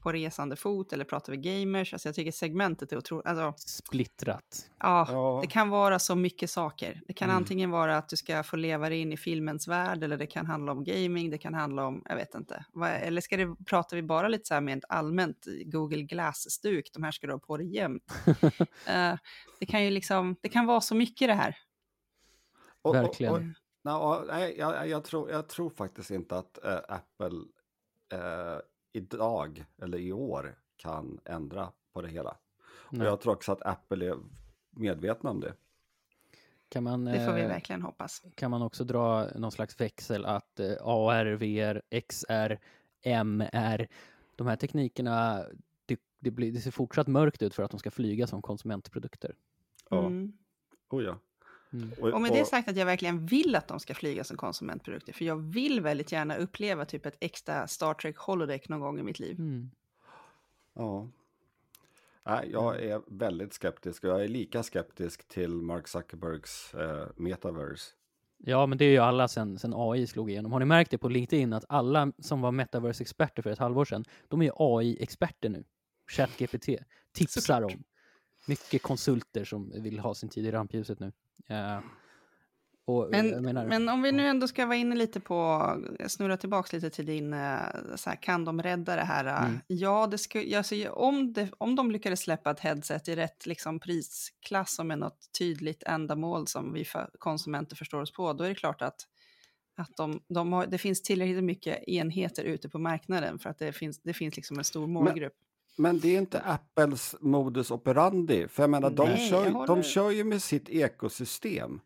[0.00, 1.92] på resande fot eller pratar vi gamers?
[1.92, 4.70] Alltså jag tycker segmentet är otroligt, alltså Splittrat.
[4.78, 5.38] ja, Ja.
[5.42, 7.00] det kan vara så mycket saker.
[7.06, 7.36] Det kan Mm.
[7.36, 10.46] antingen vara att du ska få leva dig in i filmens värld eller det kan
[10.46, 12.64] handla om gaming, det kan handla om, jag vet inte.
[12.72, 16.90] Vad, eller ska det, pratar vi bara lite så här med ett allmänt Google Glass-stuk,
[16.94, 18.12] de här ska du ha på dig jämt.
[18.86, 19.14] Eh,
[19.60, 21.56] det kan ju liksom, det kan vara så mycket det här.
[22.82, 23.32] Och- och- Verkligen.
[23.34, 23.40] och-
[23.84, 27.38] Nå, nej, jag, jag, tror, jag tror faktiskt inte att eh, Apple
[28.12, 28.58] eh,
[28.92, 32.36] idag eller i år kan ändra på det hela.
[32.64, 34.16] Och jag tror också att Apple är
[34.70, 35.54] medvetna om det.
[36.68, 38.22] Kan man, Det får vi eh, verkligen hoppas.
[38.34, 42.58] kan man också dra någon slags växel att eh, AR, VR, XR,
[43.02, 43.88] MR,
[44.36, 45.44] de här teknikerna,
[45.86, 49.34] det, det, blir, det ser fortsatt mörkt ut för att de ska flyga som konsumentprodukter.
[49.90, 50.06] Ja.
[50.06, 50.32] Mm.
[50.90, 51.18] Oh, ja.
[51.72, 51.92] Mm.
[52.14, 55.24] Och med det sagt att jag verkligen vill att de ska flyga som konsumentprodukter, för
[55.24, 59.18] jag vill väldigt gärna uppleva typ ett extra Star Trek holodeck någon gång i mitt
[59.18, 59.38] liv.
[59.38, 59.70] Mm.
[60.74, 61.08] Ja.
[62.26, 67.92] Nej, jag är väldigt skeptisk och jag är lika skeptisk till Mark Zuckerbergs eh, metaverse.
[68.44, 70.52] Ja, men det är ju alla sen, sen AI slog igenom.
[70.52, 74.04] Har ni märkt det på LinkedIn att alla som var metaverse-experter för ett halvår sedan,
[74.28, 75.64] de är AI-experter nu.
[76.06, 76.68] ChatGPT
[77.12, 77.84] tipsar om.
[78.46, 81.12] Mycket konsulter som vill ha sin tid i rampljuset nu.
[81.48, 81.80] Eh,
[82.84, 85.66] Och, men, menar, men om vi nu ändå ska vara inne lite på,
[86.08, 87.58] snurra tillbaka lite till din, eh,
[87.96, 89.24] så här, kan de rädda det här?
[89.24, 89.44] Eh?
[89.44, 89.60] Mm.
[89.66, 93.80] Ja, det skulle, alltså, om, det, om de lyckades släppa ett headset i rätt liksom,
[93.80, 98.48] prisklass och med något tydligt ändamål som vi för, konsumenter förstår oss på, då är
[98.48, 99.06] det klart att,
[99.76, 103.72] att de, de har, det finns tillräckligt mycket enheter ute på marknaden för att det
[103.72, 105.34] finns, det finns liksom en stor målgrupp.
[105.38, 109.66] Men, men det är inte Apples modus operandi, för jag menar, Nej, de, kör, jag
[109.66, 111.80] de kör ju med sitt ekosystem.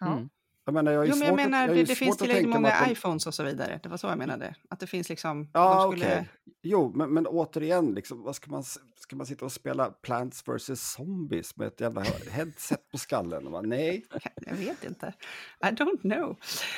[0.00, 0.12] Ja.
[0.12, 0.28] Mm.
[0.64, 2.92] Jag menar, jag, jo, men jag menar, att, det, det finns tillräckligt många de...
[2.92, 3.80] iPhones och så vidare.
[3.82, 4.54] Det var så jag menade.
[4.70, 5.50] Att det finns liksom...
[5.52, 6.06] Ja, skulle...
[6.06, 6.20] okej.
[6.20, 6.26] Okay.
[6.62, 8.64] Jo, men, men återigen, liksom, vad ska man,
[8.96, 10.92] ska man sitta och spela Plants vs.
[10.92, 13.50] Zombies med ett jävla headset på skallen?
[13.50, 14.04] Man, nej.
[14.34, 15.14] Jag vet inte.
[15.64, 16.36] I don't know.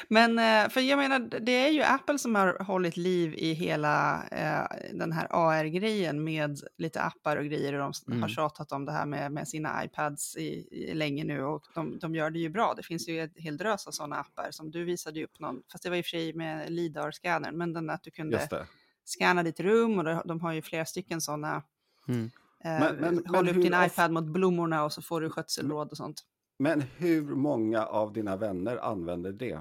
[0.08, 4.24] Men eh, för jag menar, det är ju Apple som har hållit liv i hela
[4.30, 7.72] eh, den här AR-grejen med lite appar och grejer.
[7.72, 8.22] Och de mm.
[8.22, 11.98] har tjatat om det här med, med sina iPads i, i länge nu och de,
[11.98, 12.74] de gör det ju bra.
[12.76, 15.84] Det finns ju ett hel drös av sådana appar som du visade upp någon, fast
[15.84, 18.66] det var i och för sig med LIDAR-scannern, men den att du kunde
[19.04, 21.62] scanna ditt rum och de har ju flera stycken sådana.
[22.08, 22.30] Mm.
[22.64, 25.96] Eh, men, men, håll upp din iPad mot blommorna och så får du skötselråd och
[25.96, 26.22] sånt.
[26.58, 29.60] Men hur många av dina vänner använder det?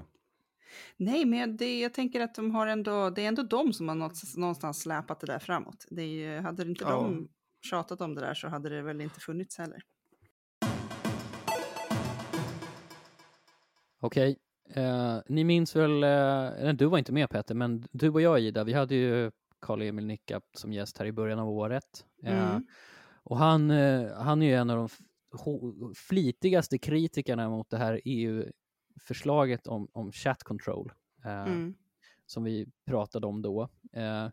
[0.96, 3.94] Nej, men det, jag tänker att de har ändå, det är ändå de som har
[4.40, 5.86] någonstans släpat det där framåt.
[5.90, 6.90] Det är, hade inte ja.
[6.90, 7.28] de
[7.70, 9.82] tjatat om det där så hade det väl inte funnits heller.
[14.04, 14.38] Okej,
[14.74, 18.64] eh, ni minns väl, eh, du var inte med Peter, men du och jag Ida,
[18.64, 22.04] vi hade ju Karl-Emil Nicka som gäst här i början av året.
[22.22, 22.66] Eh, mm.
[23.22, 24.88] och han, eh, han är ju en av de
[25.94, 30.92] flitigaste kritikerna mot det här EU-förslaget om, om chat control,
[31.24, 31.74] eh, mm.
[32.26, 33.68] som vi pratade om då.
[33.92, 34.28] Eh,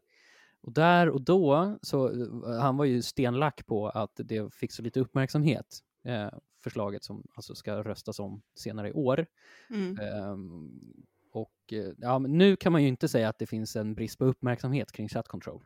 [0.62, 2.12] och där och då, så
[2.62, 5.79] han var ju stenlack på att det fick så lite uppmärksamhet
[6.63, 9.26] förslaget som alltså ska röstas om senare i år.
[9.69, 10.00] Mm.
[10.30, 14.17] Um, och eh, ja, nu kan man ju inte säga att det finns en brist
[14.17, 15.63] på uppmärksamhet kring chat control.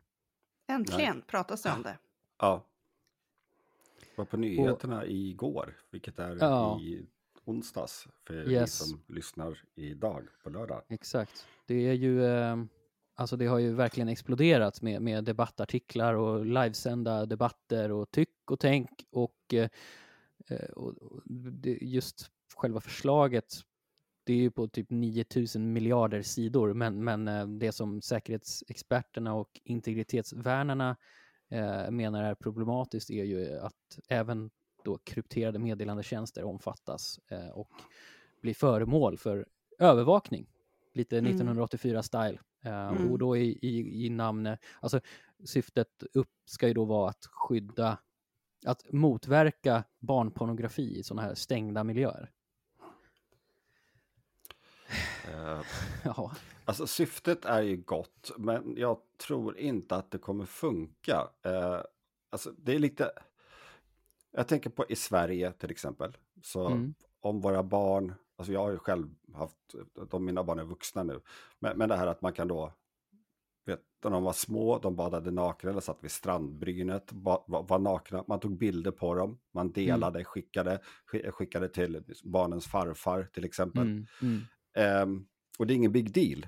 [0.66, 1.24] Äntligen Nej.
[1.26, 1.98] pratas det om det.
[2.38, 2.66] Ja.
[4.00, 6.80] Det var på nyheterna och, igår, vilket är ja.
[6.80, 7.06] i
[7.44, 8.80] onsdags för yes.
[8.80, 10.82] er som lyssnar idag på lördag.
[10.88, 11.46] Exakt.
[11.66, 12.56] Det är ju, eh,
[13.14, 18.60] alltså det har ju verkligen exploderat med, med debattartiklar och livesända debatter och tyck och
[18.60, 19.68] tänk och Eh,
[20.76, 20.94] och,
[21.80, 23.54] just själva förslaget,
[24.24, 29.60] det är ju på typ 9000 miljarder sidor, men, men eh, det som säkerhetsexperterna och
[29.64, 30.96] integritetsvärnarna
[31.48, 34.50] eh, menar är problematiskt är ju att även
[34.84, 37.70] då krypterade meddelandetjänster omfattas eh, och
[38.42, 39.46] blir föremål för
[39.78, 40.46] övervakning.
[40.92, 42.38] Lite 1984-style.
[42.62, 42.96] Mm.
[42.96, 43.12] mm.
[43.12, 45.00] Och då i, i, i namnet, alltså
[45.44, 47.98] syftet upp ska ju då vara att skydda
[48.64, 52.30] att motverka barnpornografi i sådana här stängda miljöer?
[55.28, 55.62] Uh,
[56.04, 56.32] ja.
[56.64, 61.28] Alltså syftet är ju gott, men jag tror inte att det kommer funka.
[61.46, 61.80] Uh,
[62.30, 63.12] alltså det är lite...
[64.30, 66.16] Jag tänker på i Sverige till exempel.
[66.42, 66.94] Så mm.
[67.20, 69.74] om våra barn, alltså jag har ju själv haft,
[70.10, 71.20] de mina barn är vuxna nu,
[71.58, 72.72] men, men det här att man kan då
[74.10, 78.24] när de var små, de badade nakna eller satt vid strandbrynet, var, var, nakna.
[78.28, 80.24] Man tog bilder på dem, man delade, mm.
[80.24, 80.80] skickade,
[81.30, 83.82] skickade till barnens farfar till exempel.
[83.82, 84.06] Mm.
[84.22, 85.02] Mm.
[85.02, 85.26] Um,
[85.58, 86.46] och det är ingen big deal.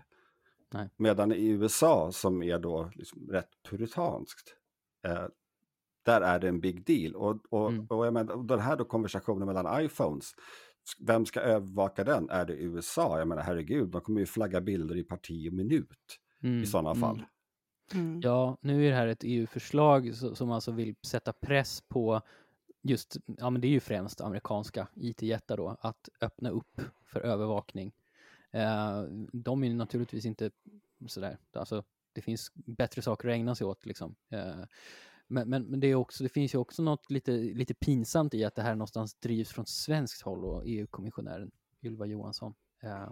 [0.73, 0.89] Nej.
[0.97, 4.55] Medan i USA, som är då liksom rätt puritanskt,
[5.09, 5.27] uh,
[6.03, 7.15] där är det en big deal.
[7.15, 7.87] Och, och, mm.
[7.87, 10.35] och jag menar, den här då konversationen mellan iPhones,
[11.01, 12.31] vem ska övervaka den?
[12.31, 13.19] Är det USA?
[13.19, 16.95] Jag menar herregud, de kommer ju flagga bilder i parti och minut mm, i sådana
[16.95, 17.17] fall.
[17.17, 17.29] Mm
[17.95, 18.21] mm.
[18.21, 22.23] Ja, nu är det här ett EU-förslag som alltså vill sätta press på
[22.83, 27.93] just, ja men det är ju främst amerikanska IT-jättar då, att öppna upp för övervakning.
[28.51, 30.51] Eh, de är naturligtvis inte
[31.07, 34.17] sådär, alltså det finns bättre saker att ägna sig åt liksom.
[34.31, 34.65] Eh,
[35.29, 38.45] men, men, men, det, är också, det finns ju också något lite, lite pinsamt i
[38.45, 41.51] att det här någonstans drivs från svenskt håll och EU-kommissionären
[41.83, 42.55] Ylva Johansson.
[42.83, 43.11] Eh,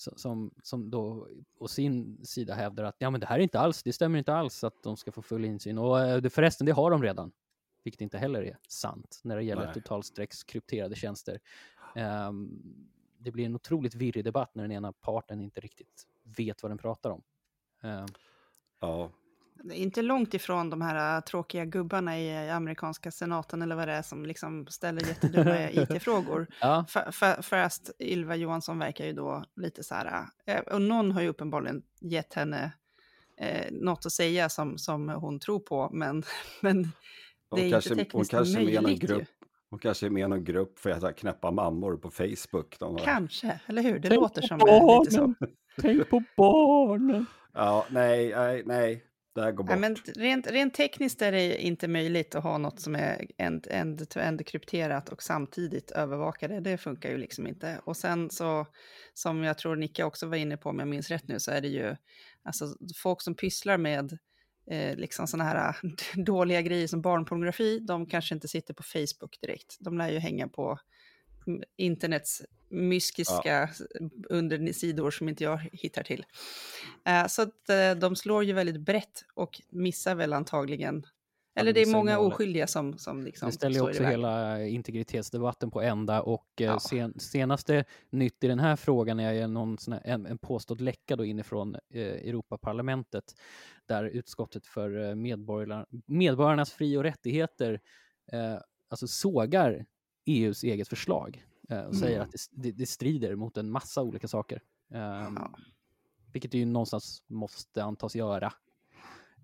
[0.00, 1.28] som, som då
[1.58, 4.34] å sin sida hävdar att ja, men det här är inte alls, det stämmer inte
[4.34, 5.78] alls att de ska få full insyn.
[5.78, 7.32] Och eh, det, förresten, det har de redan,
[7.82, 11.40] vilket inte heller är sant när det gäller totalstreckskrypterade tjänster.
[12.28, 12.62] Um,
[13.18, 16.78] det blir en otroligt virrig debatt när den ena parten inte riktigt vet vad den
[16.78, 17.22] pratar om.
[17.82, 18.06] Um,
[18.80, 19.10] ja,
[19.72, 24.02] inte långt ifrån de här äh, tråkiga gubbarna i amerikanska senaten eller vad det är
[24.02, 26.46] som liksom ställer jättedumma it-frågor.
[26.60, 26.86] Ja.
[27.42, 31.82] Fast Ylva Johansson verkar ju då lite så här, äh, och någon har ju uppenbarligen
[32.00, 32.72] gett henne
[33.40, 36.22] eh, något att säga som, som hon tror på, men,
[36.60, 36.92] men
[37.56, 39.00] det är kanske, inte tekniskt hon kanske möjligt.
[39.00, 39.28] Grupp,
[39.70, 42.78] Hon kanske är med i någon grupp för att knäppa mammor på Facebook.
[43.04, 43.98] Kanske, eller hur?
[43.98, 45.00] Det Tänk låter som barnen.
[45.00, 45.34] lite så.
[45.80, 47.26] Tänk på barnen.
[47.52, 49.04] Ja, nej, nej, nej.
[49.40, 49.70] Det här går bort.
[49.70, 54.46] Ja, men rent, rent tekniskt är det inte möjligt att ha något som är end-to-end
[54.46, 56.60] krypterat och samtidigt övervaka det.
[56.60, 57.80] Det funkar ju liksom inte.
[57.84, 58.66] Och sen så,
[59.14, 61.60] som jag tror Nicka också var inne på, om jag minns rätt nu, så är
[61.60, 61.96] det ju
[62.42, 64.18] alltså, folk som pysslar med
[64.70, 65.76] eh, liksom sådana här
[66.24, 69.76] dåliga grejer som barnpornografi, de kanske inte sitter på Facebook direkt.
[69.80, 70.78] De lär ju hänga på
[71.76, 74.08] internets mystiska ja.
[74.28, 76.26] undersidor som inte jag hittar till.
[77.08, 81.06] Uh, så att uh, de slår ju väldigt brett och missar väl antagligen
[81.54, 86.22] eller det är många oskyldiga som, som liksom Det ställer också hela integritetsdebatten på ända
[86.22, 86.80] och eh, ja.
[86.80, 91.16] sen, senaste nytt i den här frågan är någon sån här, en, en påstådd läcka
[91.16, 93.24] då inifrån eh, Europaparlamentet
[93.86, 97.80] där utskottet för eh, medborgarna, medborgarnas fri och rättigheter
[98.32, 98.56] eh,
[98.88, 99.86] alltså sågar
[100.26, 102.28] EUs eget förslag eh, och säger mm.
[102.28, 104.62] att det, det, strider mot en massa olika saker.
[104.88, 105.50] Um, ja.
[106.32, 108.52] Vilket det ju någonstans måste antas göra.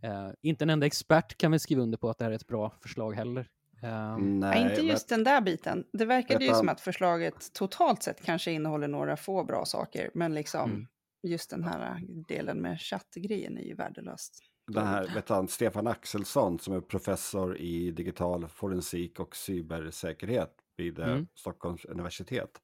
[0.05, 2.47] Uh, inte en enda expert kan väl skriva under på att det här är ett
[2.47, 3.51] bra förslag heller.
[3.83, 5.85] Um, Nej, inte just den där biten.
[5.93, 10.35] Det verkade ju som att förslaget totalt sett kanske innehåller några få bra saker, men
[10.35, 10.87] liksom mm.
[11.23, 14.39] just den här delen med chattgrejen är ju värdelöst.
[14.67, 20.99] Den här, vet han, Stefan Axelsson som är professor i digital forensik och cybersäkerhet vid
[20.99, 21.27] eh, mm.
[21.35, 22.63] Stockholms universitet.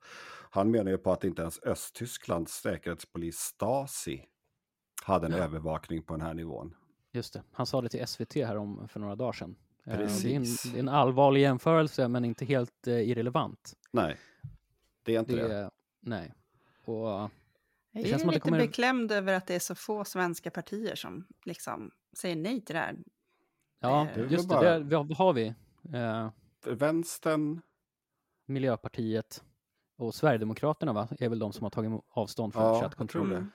[0.51, 4.25] Han menar ju på att inte ens Östtysklands säkerhetspolis Stasi
[5.03, 5.39] hade en ja.
[5.39, 6.75] övervakning på den här nivån.
[7.13, 9.57] Just det, han sa det till SVT här om för några dagar sedan.
[9.85, 10.25] Precis.
[10.25, 13.75] Eh, det är, en, det är en allvarlig jämförelse men inte helt eh, irrelevant.
[13.91, 14.17] Nej,
[15.03, 15.49] det är inte det.
[15.49, 15.71] det.
[16.01, 16.33] Nej.
[16.85, 17.31] Och
[17.93, 18.59] jag är lite kommer...
[18.59, 22.81] beklämd över att det är så få svenska partier som liksom säger nej till det
[22.81, 22.97] här.
[23.81, 24.55] Ja, det just det.
[24.55, 24.79] Bara...
[24.79, 24.97] det.
[24.97, 25.55] Vad har vi?
[25.95, 26.31] Uh...
[26.65, 27.61] Vänstern,
[28.53, 29.43] Miljöpartiet
[29.97, 31.09] och Sverigedemokraterna va?
[31.19, 33.37] är väl de som har tagit avstånd från ja, chattkontroller.
[33.37, 33.51] Mm.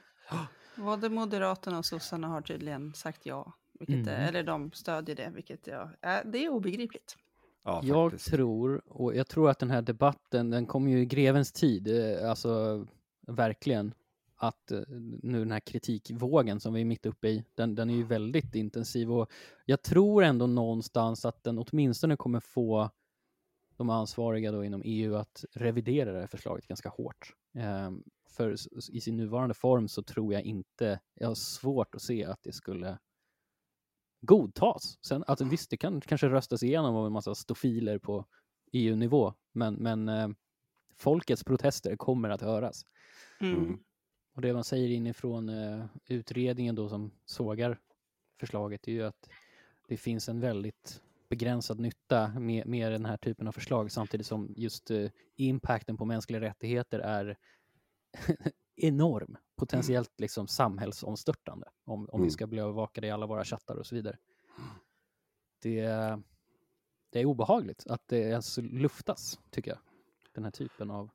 [0.75, 4.07] Både Moderaterna och sossarna har tydligen sagt ja, vilket mm.
[4.07, 7.17] är, eller de stödjer det, vilket jag, äh, det är obegripligt.
[7.63, 11.51] Ja, jag tror, och jag tror att den här debatten, den kommer ju i grevens
[11.51, 12.85] tid, eh, alltså
[13.27, 13.93] verkligen,
[14.35, 14.79] att eh,
[15.23, 18.55] nu den här kritikvågen som vi är mitt uppe i, den, den är ju väldigt
[18.55, 19.31] intensiv och
[19.65, 22.89] jag tror ändå någonstans att den åtminstone kommer få
[23.77, 27.33] de ansvariga då inom EU att revidera det här förslaget ganska hårt.
[27.53, 28.55] Um, för
[28.91, 32.51] i sin nuvarande form så tror jag inte, jag har svårt att se att det
[32.51, 32.97] skulle
[34.21, 34.97] godtas.
[35.01, 38.25] Sen, alltså, visst, det kan kanske röstas igenom av en massa stofiler på
[38.71, 40.29] EU-nivå, men, men eh,
[40.95, 42.85] folkets protester kommer att höras.
[43.39, 43.57] Mm.
[43.57, 43.79] mm.
[44.35, 47.79] Och det man säger inifrån eh, utredningen då som sågar
[48.39, 49.29] förslaget är ju att
[49.87, 54.53] det finns en väldigt begränsad nytta med, med den här typen av förslag samtidigt som
[54.57, 57.37] just eh, impacten på mänskliga rättigheter är
[58.75, 60.23] enorm, potentiellt mm.
[60.23, 62.25] liksom samhällsomstörtande om, om mm.
[62.25, 64.17] vi ska bli övervakade i alla våra chattar och så vidare.
[65.61, 65.81] Det,
[67.09, 69.79] det är obehagligt att det ens luftas, tycker jag.
[70.33, 71.09] Den här typen av...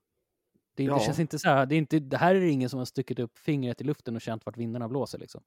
[0.75, 0.95] Det, ja.
[0.95, 3.19] det känns inte så här, det, är inte, det här är ingen som har stuckit
[3.19, 5.43] upp fingret i luften och känt vart vindarna blåser liksom.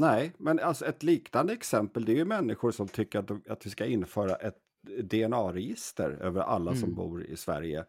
[0.00, 3.70] Nej, men alltså ett liknande exempel det är ju människor som tycker att, att vi
[3.70, 4.56] ska införa ett
[5.02, 6.80] DNA-register över alla mm.
[6.80, 7.84] som bor i Sverige.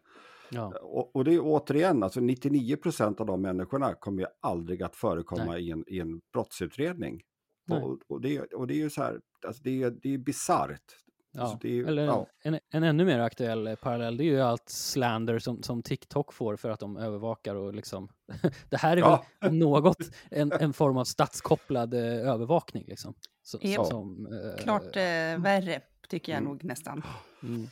[0.50, 0.78] Ja.
[0.82, 4.96] Och, och, det är återigen, alltså 99 procent av de människorna kommer ju aldrig att
[4.96, 7.22] förekomma i en, i en brottsutredning.
[7.70, 10.96] Och, och, det, och det är ju så här, alltså det, är, det är bisarrt.
[11.32, 11.42] Ja.
[11.42, 12.26] Alltså är, Eller ja.
[12.42, 16.56] en, en ännu mer aktuell parallell, det är ju allt slander som, som TikTok får
[16.56, 18.08] för att de övervakar och liksom...
[18.68, 19.24] det här är ja.
[19.40, 23.14] väl något en, en form av statskopplad eh, övervakning liksom.
[23.42, 23.86] Så, yep.
[23.86, 25.02] som, eh, Klart eh,
[25.38, 26.50] värre, tycker jag mm.
[26.50, 27.02] nog nästan.
[27.42, 27.68] Mm.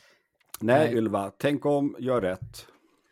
[0.59, 2.67] Nej, Ylva, tänk om, gör rätt.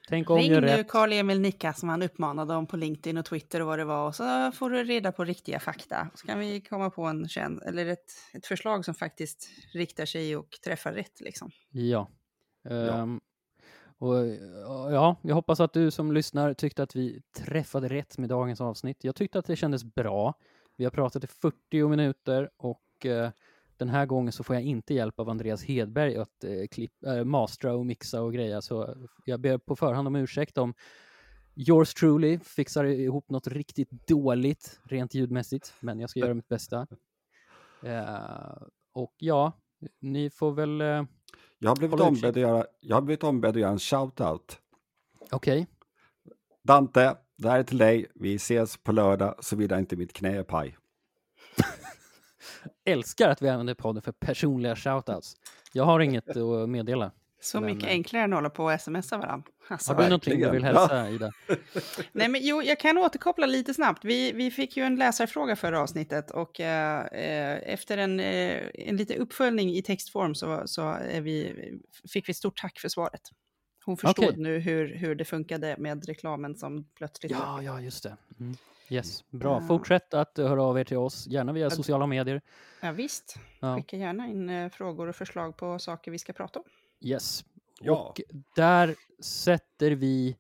[0.10, 3.62] Tänk om, Ring gör nu Karl-Emil Nicka som han uppmanade om på LinkedIn och Twitter
[3.62, 6.10] och vad det var och så får du reda på riktiga fakta.
[6.16, 7.28] Så kan vi komma på en
[7.66, 11.22] eller ett, ett förslag som faktiskt riktar sig och träffar rätt.
[11.22, 11.52] Liksom.
[11.72, 12.10] Ja.
[12.64, 13.02] ja.
[13.02, 13.22] Um,
[13.98, 14.16] och,
[14.92, 19.04] ja, jag hoppas att du som lyssnar tyckte att vi träffade rätt med dagens avsnitt.
[19.04, 20.34] Jag tyckte att det kändes bra.
[20.78, 23.30] Vi har pratat i 40 minuter och uh,
[23.80, 27.24] den här gången så får jag inte hjälp av Andreas Hedberg att eh, klipp, äh,
[27.24, 30.74] mastra och mixa och greja, så jag ber på förhand om ursäkt om
[31.56, 36.88] yours truly fixar ihop något riktigt dåligt rent ljudmässigt, men jag ska göra mitt bästa.
[37.84, 38.58] Uh,
[38.94, 39.52] och ja,
[40.00, 40.82] ni får väl...
[40.82, 41.06] Uh,
[41.60, 44.58] jag, har blivit ombedd att göra, jag har blivit ombedd att göra en shout-out.
[45.32, 45.62] Okej.
[45.62, 45.66] Okay.
[46.64, 48.12] Dante, det här är till dig.
[48.16, 50.78] Vi ses på lördag, såvida inte mitt knä är paj.
[52.86, 55.36] älskar att vi använder podden för personliga shoutouts.
[55.74, 57.12] Jag har inget att meddela.
[57.42, 59.52] Så men, mycket eh, enklare än att hålla på och smsa varandra.
[59.68, 61.10] Alltså, har du någonting du vill hälsa, ja.
[61.10, 61.32] Ida?
[62.12, 64.06] Nej, men jo, jag kan återkoppla lite snabbt.
[64.06, 68.98] Vi, vi fick ju en läsarfråga förra avsnittet och eh, eh efter en, eh, en
[68.98, 71.54] liten uppföljning i textform så, så är vi,
[72.14, 73.22] fick vi stort tack för svaret.
[73.86, 74.42] Hon förstod okay.
[74.42, 77.32] nu hur, hur det funkade med reklamen som plötsligt...
[77.32, 78.18] Ja, ja, just det.
[78.40, 78.58] Mm.
[78.90, 79.62] Yes, bra.
[79.62, 82.42] Fortsätt att höra av er till oss, gärna via sociala medier.
[82.82, 83.36] Ja, visst.
[83.60, 83.76] Ja.
[83.76, 86.66] Skicka gärna in eh, frågor och förslag på saker vi ska prata om.
[87.02, 87.46] Yes.
[87.82, 87.94] Ja.
[87.94, 88.22] Och
[88.56, 90.38] där sätter vi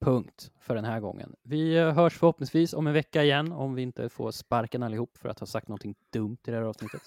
[0.00, 1.36] punkt för den här gången.
[1.42, 5.28] Vi eh, hörs förhoppningsvis om en vecka igen om vi inte får sparken allihop för
[5.28, 7.02] att ha sagt någonting dumt i det här avsnittet.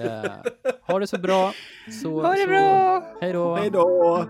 [0.00, 0.32] uh,
[0.82, 1.52] ha det så bra.
[2.02, 3.04] Så, ha det så, bra!
[3.20, 3.56] Hej då!
[3.56, 4.26] Hej då!